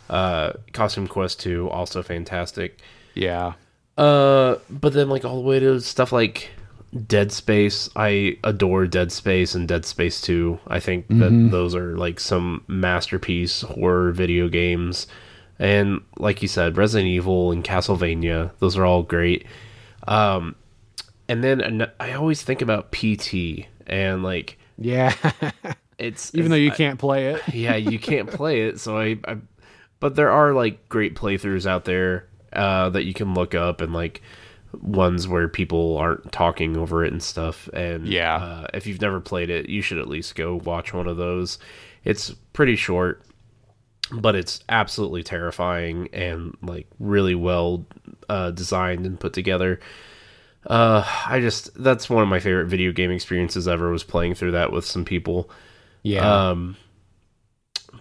[0.08, 2.78] Uh, Costume Quest two also fantastic.
[3.14, 3.54] Yeah.
[3.96, 6.50] Uh, but then like all the way to stuff like
[7.06, 7.88] Dead Space.
[7.96, 10.58] I adore Dead Space and Dead Space 2.
[10.66, 15.06] I think that those are like some masterpiece horror video games.
[15.60, 19.46] And like you said, Resident Evil and Castlevania, those are all great.
[20.08, 20.56] Um,
[21.28, 25.14] and then an- I always think about PT and like Yeah.
[25.98, 27.42] it's Even though it's- you can't play it.
[27.54, 28.80] yeah, you can't play it.
[28.80, 29.36] So I, I,
[30.00, 33.92] but there are like great playthroughs out there uh, that you can look up and
[33.92, 34.22] like
[34.80, 37.68] ones where people aren't talking over it and stuff.
[37.74, 38.36] And Yeah.
[38.36, 41.58] uh, if you've never played it, you should at least go watch one of those.
[42.02, 43.22] It's pretty short,
[44.12, 47.86] but it's absolutely terrifying and like really well
[48.28, 49.80] uh, designed and put together.
[50.66, 54.52] Uh, I just that's one of my favorite video game experiences ever was playing through
[54.52, 55.50] that with some people.
[56.02, 56.50] Yeah.
[56.50, 56.76] Um,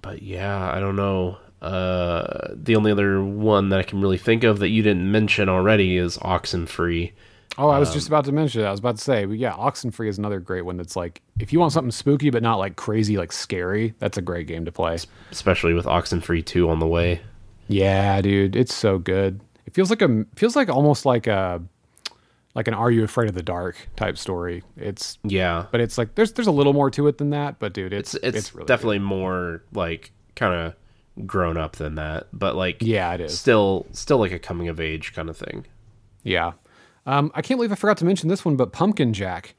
[0.02, 1.38] but yeah, I don't know.
[1.62, 5.50] Uh, the only other one that I can really think of that you didn't mention
[5.50, 7.12] already is Oxenfree.
[7.58, 8.68] Oh, I was Um, just about to mention That.
[8.68, 11.52] I was about to say, but yeah, Oxenfree is another great one that's like, if
[11.52, 14.72] you want something spooky but not like crazy, like scary, that's a great game to
[14.72, 14.98] play.
[15.32, 17.22] especially with Oxenfree 2 on the way.
[17.68, 19.42] Yeah, dude, it's so good.
[19.66, 21.62] It feels like a feels like almost like a
[22.56, 24.64] like an Are You Afraid of the Dark type story.
[24.76, 25.66] It's Yeah.
[25.72, 28.16] but it's like there's there's a little more to it than that, but dude, it's
[28.16, 33.14] It's it's, really definitely more like kind of grown up than that, but like yeah,
[33.14, 33.38] it is.
[33.38, 35.66] still still like a coming of age kind of thing.
[36.24, 36.54] Yeah.
[37.06, 39.56] Um, I can't believe I forgot to mention this one, but Pumpkin Jack.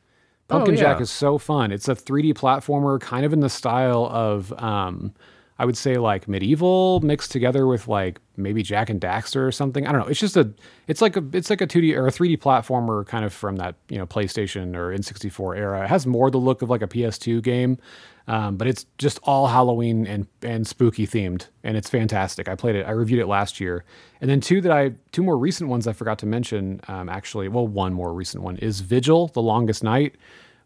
[0.48, 0.82] Pumpkin Oh, yeah.
[0.82, 1.70] Jack is so fun.
[1.72, 5.14] It's a 3D platformer, kind of in the style of, um,
[5.58, 9.86] I would say like MediEvil mixed together with like maybe Jak and Daxter or something.
[9.86, 10.06] I don't know.
[10.06, 10.50] It's just a,
[10.86, 13.74] it's like a, it's like a 2D or a 3D platformer kind of from that
[13.90, 15.84] you know PlayStation or N64 era.
[15.84, 17.76] It has more the look of like a PS2 game,
[18.26, 22.48] um, but it's just all Halloween and and spooky themed, and it's fantastic.
[22.48, 22.86] I played it.
[22.86, 23.84] I reviewed it last year,
[24.20, 26.80] and then two that I two more recent ones I forgot to mention.
[26.88, 30.16] Um, actually, well, one more recent one is Vigil: The Longest Night,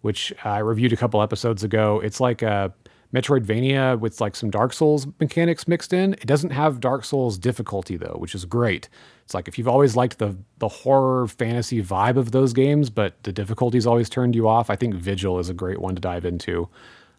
[0.02, 2.00] which I reviewed a couple episodes ago.
[2.00, 2.72] It's like a
[3.14, 6.14] Metroidvania with like some Dark Souls mechanics mixed in.
[6.14, 8.88] It doesn't have Dark Souls difficulty though, which is great.
[9.24, 13.22] It's like if you've always liked the the horror fantasy vibe of those games, but
[13.22, 14.68] the difficulties always turned you off.
[14.68, 16.68] I think Vigil is a great one to dive into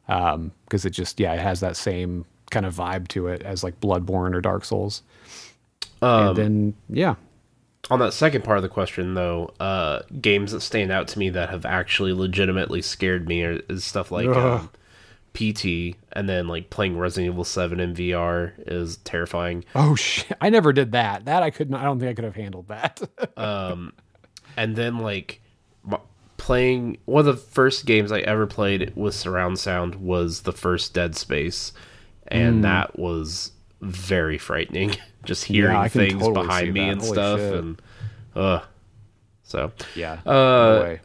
[0.07, 3.79] because it just yeah it has that same kind of vibe to it as like
[3.79, 5.01] Bloodborne or Dark Souls.
[6.01, 7.15] and then yeah,
[7.89, 11.29] On that second part of the question, though, uh, games that stand out to me
[11.29, 14.69] that have actually legitimately scared me are, is stuff like um,
[15.33, 19.65] PT, and then like playing Resident Evil Seven in VR is terrifying.
[19.73, 21.25] oh shit, I never did that.
[21.25, 21.75] That I couldn't.
[21.75, 23.01] I don't think I could have handled that.
[23.37, 23.91] um,
[24.55, 25.41] and then like
[26.37, 30.93] playing one of the first games I ever played with surround sound was the first
[30.93, 31.71] Dead Space,
[32.27, 34.95] and that was very frightening.
[35.25, 36.89] Just hearing can things totally behind me that.
[36.91, 37.53] and Holy stuff, shit.
[37.55, 37.81] and
[38.35, 38.61] uh,
[39.43, 40.97] so yeah, Uh, no.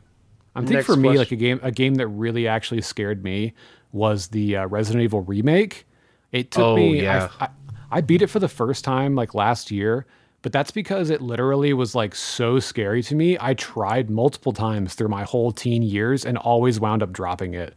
[0.54, 3.22] I think next for me, question- like a game, a game that really actually scared
[3.24, 3.54] me
[3.92, 5.86] was the uh, Resident Evil remake.
[6.32, 7.02] It took Oh, me.
[7.02, 7.28] yeah.
[7.40, 7.48] I, I,
[7.92, 10.06] I beat it for the first time like last year,
[10.42, 13.36] but that's because it literally was like so scary to me.
[13.40, 17.74] I tried multiple times through my whole teen years and always wound up dropping it.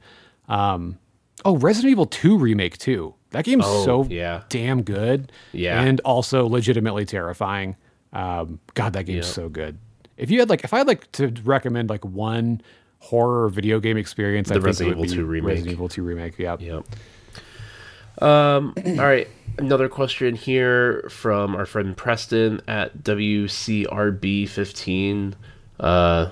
[0.47, 0.97] Um,
[1.45, 3.13] oh, Resident Evil 2 remake too.
[3.31, 4.43] That game's Oh, so yeah.
[4.49, 5.31] damn good.
[5.51, 5.81] Yeah.
[5.81, 7.75] and also legitimately terrifying.
[8.13, 9.35] Um, God, that game's Yep.
[9.35, 9.77] so good.
[10.17, 12.61] If you had like, if I had like to recommend like one
[12.99, 15.47] horror video game experience, I think Resident it would Evil be 2 remake.
[15.49, 16.37] Resident Evil 2 remake.
[16.39, 16.61] Yep.
[16.61, 16.85] Yep.
[18.19, 18.73] Um.
[18.85, 19.27] all right.
[19.57, 25.33] Another question here from our friend Preston at WCRB15,
[25.79, 26.29] uh,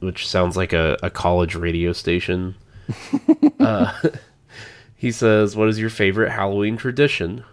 [0.00, 2.56] which sounds like a, a college radio station.
[3.60, 3.92] uh,
[4.96, 7.44] he says, "What is your favorite Halloween tradition?"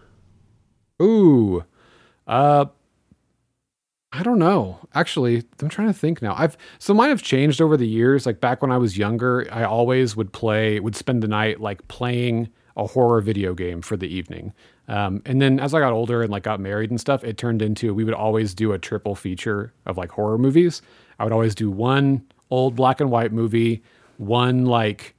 [1.02, 1.64] Ooh,
[2.28, 2.66] uh,
[4.14, 4.80] I don't know.
[4.94, 6.36] Actually, I'm trying to think now.
[6.38, 8.26] I've so mine have changed over the years.
[8.26, 11.88] Like back when I was younger, I always would play, would spend the night like
[11.88, 14.54] playing a horror video game for the evening.
[14.88, 17.62] Um, and then as I got older and like got married and stuff, it turned
[17.62, 20.82] into we would always do a triple feature of like horror movies.
[21.20, 23.84] I would always do one old black and white movie,
[24.18, 25.16] one like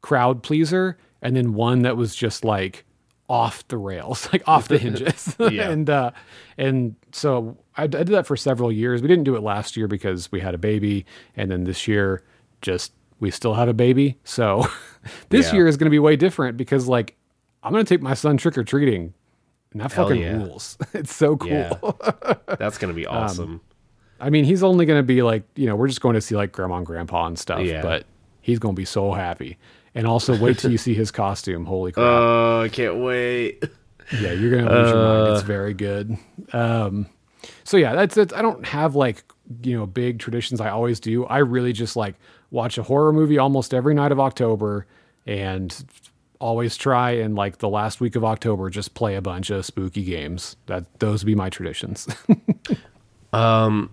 [0.00, 2.84] crowd pleaser, and then one that was just like
[3.28, 5.36] off the rails, like off the hinges.
[5.50, 5.70] Yeah.
[5.70, 6.10] and uh,
[6.58, 9.02] and so I, I did that for several years.
[9.02, 11.04] We didn't do it last year because we had a baby,
[11.36, 12.22] and then this year
[12.60, 14.18] just we still have a baby.
[14.24, 14.66] So
[15.30, 15.54] this Yeah.
[15.54, 17.16] year is going to be way different because like
[17.62, 19.14] I'm going to take my son trick or treating,
[19.72, 20.36] and that Hell fucking yeah.
[20.36, 20.76] rules.
[20.92, 21.48] it's so cool.
[21.50, 21.72] Yeah.
[22.58, 23.60] That's gonna Um, be awesome.
[24.20, 26.36] I mean, he's only going to be like, you know, we're just going to see
[26.36, 27.82] like grandma and grandpa and stuff, Yeah.
[27.82, 28.04] but
[28.40, 29.58] he's going to be so happy.
[29.96, 31.64] And also, wait till you see his costume.
[31.66, 32.04] Holy crap.
[32.06, 33.64] Oh, I can't wait.
[34.20, 35.28] yeah, you're going to lose your mind.
[35.28, 35.32] Uh.
[35.34, 36.16] It's very good.
[36.52, 37.06] Um,
[37.64, 38.32] so, yeah, that's it.
[38.32, 39.24] I don't have like,
[39.64, 41.24] you know, big traditions I always do.
[41.26, 42.14] I really just like
[42.52, 44.86] watch a horror movie almost every night of October
[45.26, 45.84] and
[46.38, 50.04] always try and like the last week of October just play a bunch of spooky
[50.04, 50.56] games.
[50.66, 52.06] That those would be my traditions.
[53.32, 53.90] Um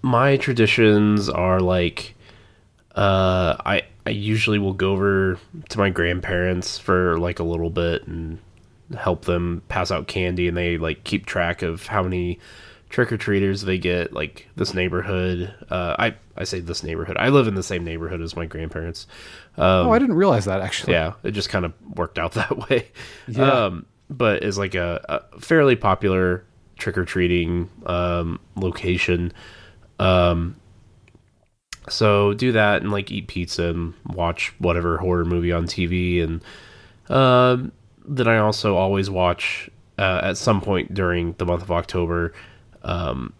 [0.00, 2.14] my traditions are like
[2.94, 5.38] uh I I usually will go over
[5.70, 8.38] to my grandparents for like a little bit and
[8.96, 12.38] help them pass out candy and they like keep track of how many
[12.90, 17.16] trick or treaters they get like this neighborhood uh I I say this neighborhood.
[17.18, 19.06] I live in the same neighborhood as my grandparents.
[19.88, 20.92] oh, I didn't realize that actually.
[20.92, 22.90] Yeah, it just kind of worked out that way.
[23.36, 26.44] Um, but is like a, a fairly popular
[26.78, 29.32] trick or treating um, location.
[29.98, 30.56] Um,
[31.88, 36.22] so do that and like eat pizza and watch whatever horror movie on TV.
[36.22, 36.42] And
[37.10, 37.72] um,
[38.06, 39.68] then I also always watch
[39.98, 42.32] uh, at some point during the month of October
[42.82, 43.32] um,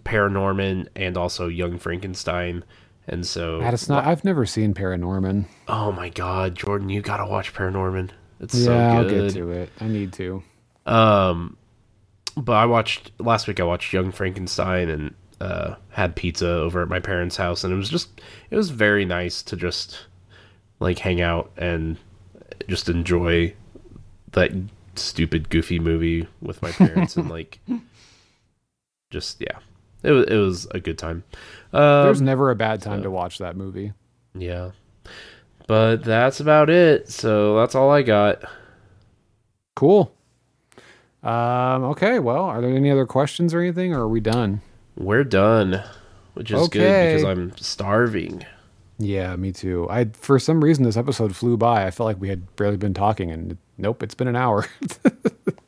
[0.00, 2.64] Paranorman and also Young Frankenstein.
[3.06, 5.44] And so It's not, I've never seen Paranorman.
[5.68, 8.10] Oh my god, Jordan, you gotta watch Paranorman.
[8.40, 9.32] It's yeah, so I'll good.
[9.32, 9.70] get to it.
[9.80, 10.42] I need to.
[10.86, 11.56] Um,
[12.36, 13.60] but I watched last week.
[13.60, 17.76] I watched Young Frankenstein and uh, had pizza over at my parents' house, and it
[17.76, 18.20] was just
[18.50, 20.06] it was very nice to just
[20.80, 21.96] like hang out and
[22.68, 23.54] just enjoy
[24.32, 24.50] that
[24.96, 27.60] stupid goofy movie with my parents and like
[29.10, 29.58] just yeah,
[30.04, 31.24] it was it was a good time.
[31.72, 33.92] Um, There's never a bad time to watch that movie.
[34.34, 34.70] Yeah.
[35.66, 37.10] But that's about it.
[37.10, 38.44] So that's all I got.
[39.74, 40.14] Cool.
[41.22, 44.60] Um, okay, well, are there any other questions or anything, or are we done?
[44.96, 45.82] We're done,
[46.34, 48.44] which is good because I'm starving.
[48.98, 49.88] Yeah, me too.
[49.90, 51.86] I for some reason this episode flew by.
[51.86, 54.66] I felt like we had barely been talking, and nope, it's been an hour.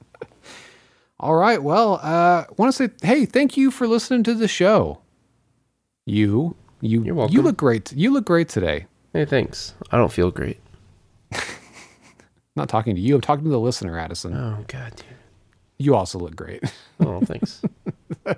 [1.19, 5.01] All right, well, uh, want to say, hey, thank you for listening to the show.
[6.05, 7.35] You, you, You're welcome.
[7.35, 7.93] you look great.
[7.93, 8.87] You look great today.
[9.13, 9.75] Hey, thanks.
[9.91, 10.61] I don't feel great.
[12.57, 13.15] Not talking to you.
[13.15, 14.35] I'm talking to the listener, Addison.
[14.35, 14.97] Oh god.
[14.97, 15.07] dude.
[15.79, 16.63] You also look great.
[17.01, 17.61] Oh, thanks.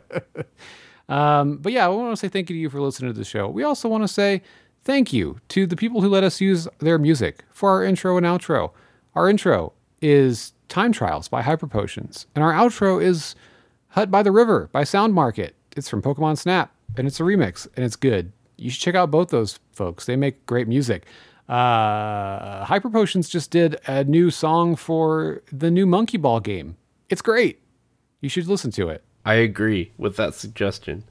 [1.09, 3.25] Um, but yeah, I want to say thank you to you for listening to the
[3.25, 3.49] show.
[3.49, 4.43] We also want to say
[4.85, 8.27] thank you to the people who let us use their music for our intro and
[8.27, 8.73] outro.
[9.15, 9.73] Our intro
[10.03, 13.35] is Time Trials by Hyper Potions, and our outro is
[13.89, 15.55] Hut by the River by Sound Market.
[15.77, 18.33] It's from Pokemon Snap, and it's a remix, and it's good.
[18.57, 20.05] You should check out both those folks.
[20.05, 21.07] They make great music.
[21.49, 26.77] Uh, Hyper Potions just did a new song for the new Monkey Ball game.
[27.09, 27.61] It's great.
[28.21, 29.03] You should listen to it.
[29.25, 31.05] I agree with that suggestion.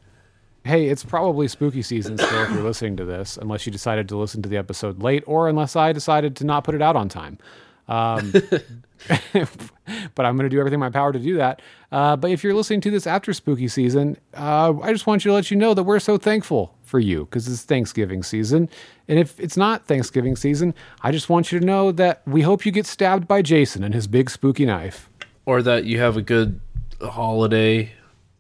[0.64, 4.18] Hey, it's probably spooky season still if you're listening to this, unless you decided to
[4.18, 7.10] listen to the episode late or unless I decided to not put it out on
[7.10, 7.40] time.
[7.88, 8.34] Um,
[10.16, 11.62] but I'm going to do everything in my power to do that.
[11.92, 15.30] Uh, but if you're listening to this after spooky season, uh, I just want you
[15.30, 18.70] to let you know that we're so thankful for you because it's Thanksgiving season.
[19.08, 22.66] And if it's not Thanksgiving season, I just want you to know that we hope
[22.66, 25.10] you get stabbed by Jason and his big spooky knife.
[25.46, 26.60] Or that you have a good
[27.02, 27.92] holiday.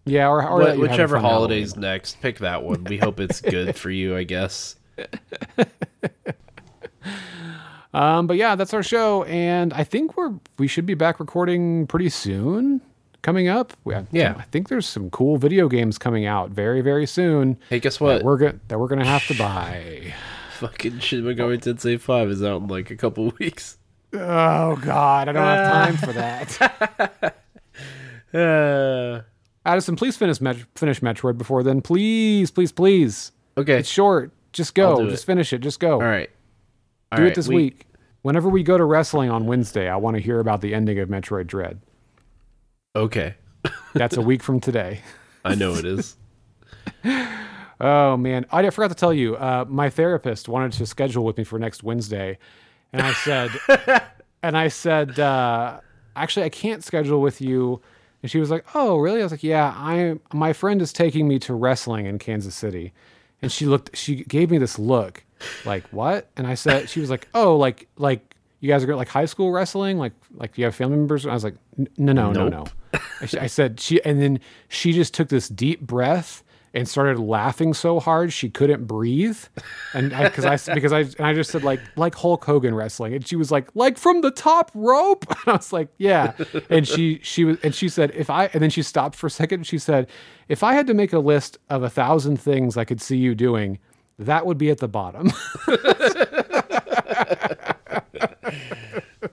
[0.06, 1.92] Yeah, or, or Wh- that you have a whichever holiday's Halloween.
[1.92, 2.84] next, pick that one.
[2.86, 4.76] We hope it's good for you, I guess.
[7.98, 11.88] Um, but yeah, that's our show, and I think we're we should be back recording
[11.88, 12.82] pretty soon.
[13.24, 14.36] Coming up, have, Yeah.
[14.38, 17.58] I think there's some cool video games coming out very very soon.
[17.70, 18.24] Hey, guess that what?
[18.24, 20.14] we're gonna that we're gonna have to buy.
[20.60, 23.78] Fucking Shin Megami Tensei 5 is out in like a couple weeks.
[24.14, 27.36] Oh God, I don't have time for that.
[28.34, 29.22] Uh,
[29.70, 33.32] Addison, please finish Met- finish Metroid before then, please, please, please.
[33.58, 33.80] okay.
[33.80, 34.32] It's short.
[34.54, 35.10] Just go.
[35.10, 35.26] Just it.
[35.26, 35.60] finish it.
[35.60, 35.94] Just go.
[35.94, 36.30] All right.
[37.12, 37.86] All Do right, it this we- week.
[38.28, 41.08] Whenever we go to wrestling on Wednesday, I want to hear about the ending of
[41.08, 41.80] Metroid Dread.
[42.94, 43.36] Okay.
[43.94, 45.00] That's a week from today.
[45.46, 46.18] I know it is.
[47.80, 49.38] Oh man, I forgot to tell you.
[49.38, 52.38] Uh, my therapist wanted to schedule with me for next Wednesday,
[52.92, 53.50] and I said,
[54.44, 55.80] and I said, uh,
[56.18, 57.82] actually, I can't schedule with you.
[58.24, 61.30] And she was like, "Oh, really?" I was like, "Yeah, I my friend is taking
[61.30, 62.92] me to wrestling in Kansas City,"
[63.42, 65.24] and she looked, she gave me this look,
[65.66, 66.30] like what?
[66.38, 69.52] And I said, she was like, "Oh, like like you guys are like high school
[69.52, 71.56] wrestling, like like do you have family members?" And I was like,
[71.98, 75.82] "No, no, no, no." I, I said she, and then she just took this deep
[75.82, 79.40] breath and started laughing so hard she couldn't breathe,
[79.94, 83.14] and because I, I, because I and I just said like like Hulk Hogan wrestling,
[83.14, 86.34] and she was like like from the top rope, and I was like yeah,
[86.70, 89.32] and she she was and she said if I and then she stopped for a
[89.32, 90.08] second, and she said
[90.50, 93.34] if I had to make a list of a thousand things I could see you
[93.34, 93.80] doing,
[94.20, 95.32] that would be at the bottom.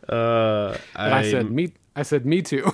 [0.09, 2.71] Uh, I said me I said me too.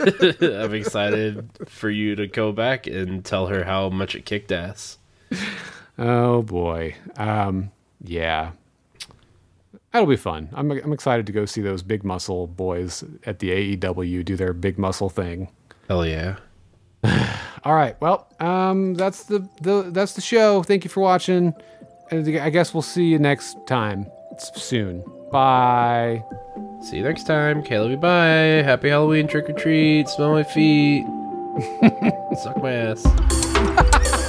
[0.40, 4.98] I'm excited for you to go back and tell her how much it kicked ass.
[5.98, 6.96] oh boy.
[7.16, 7.70] Um
[8.02, 8.52] yeah.
[9.92, 10.48] That'll be fun.
[10.54, 14.52] I'm I'm excited to go see those big muscle boys at the AEW do their
[14.52, 15.48] big muscle thing.
[15.88, 16.36] Hell yeah.
[17.64, 17.96] All right.
[18.00, 20.62] Well, um that's the, the that's the show.
[20.62, 21.54] Thank you for watching.
[22.10, 24.06] And I guess we'll see you next time
[24.38, 25.02] soon.
[25.30, 26.24] Bye.
[26.82, 27.62] See you next time.
[27.62, 28.62] Caleb, bye.
[28.62, 30.08] Happy Halloween, trick or treat.
[30.08, 31.04] Smell my feet.
[32.42, 34.28] Suck my ass.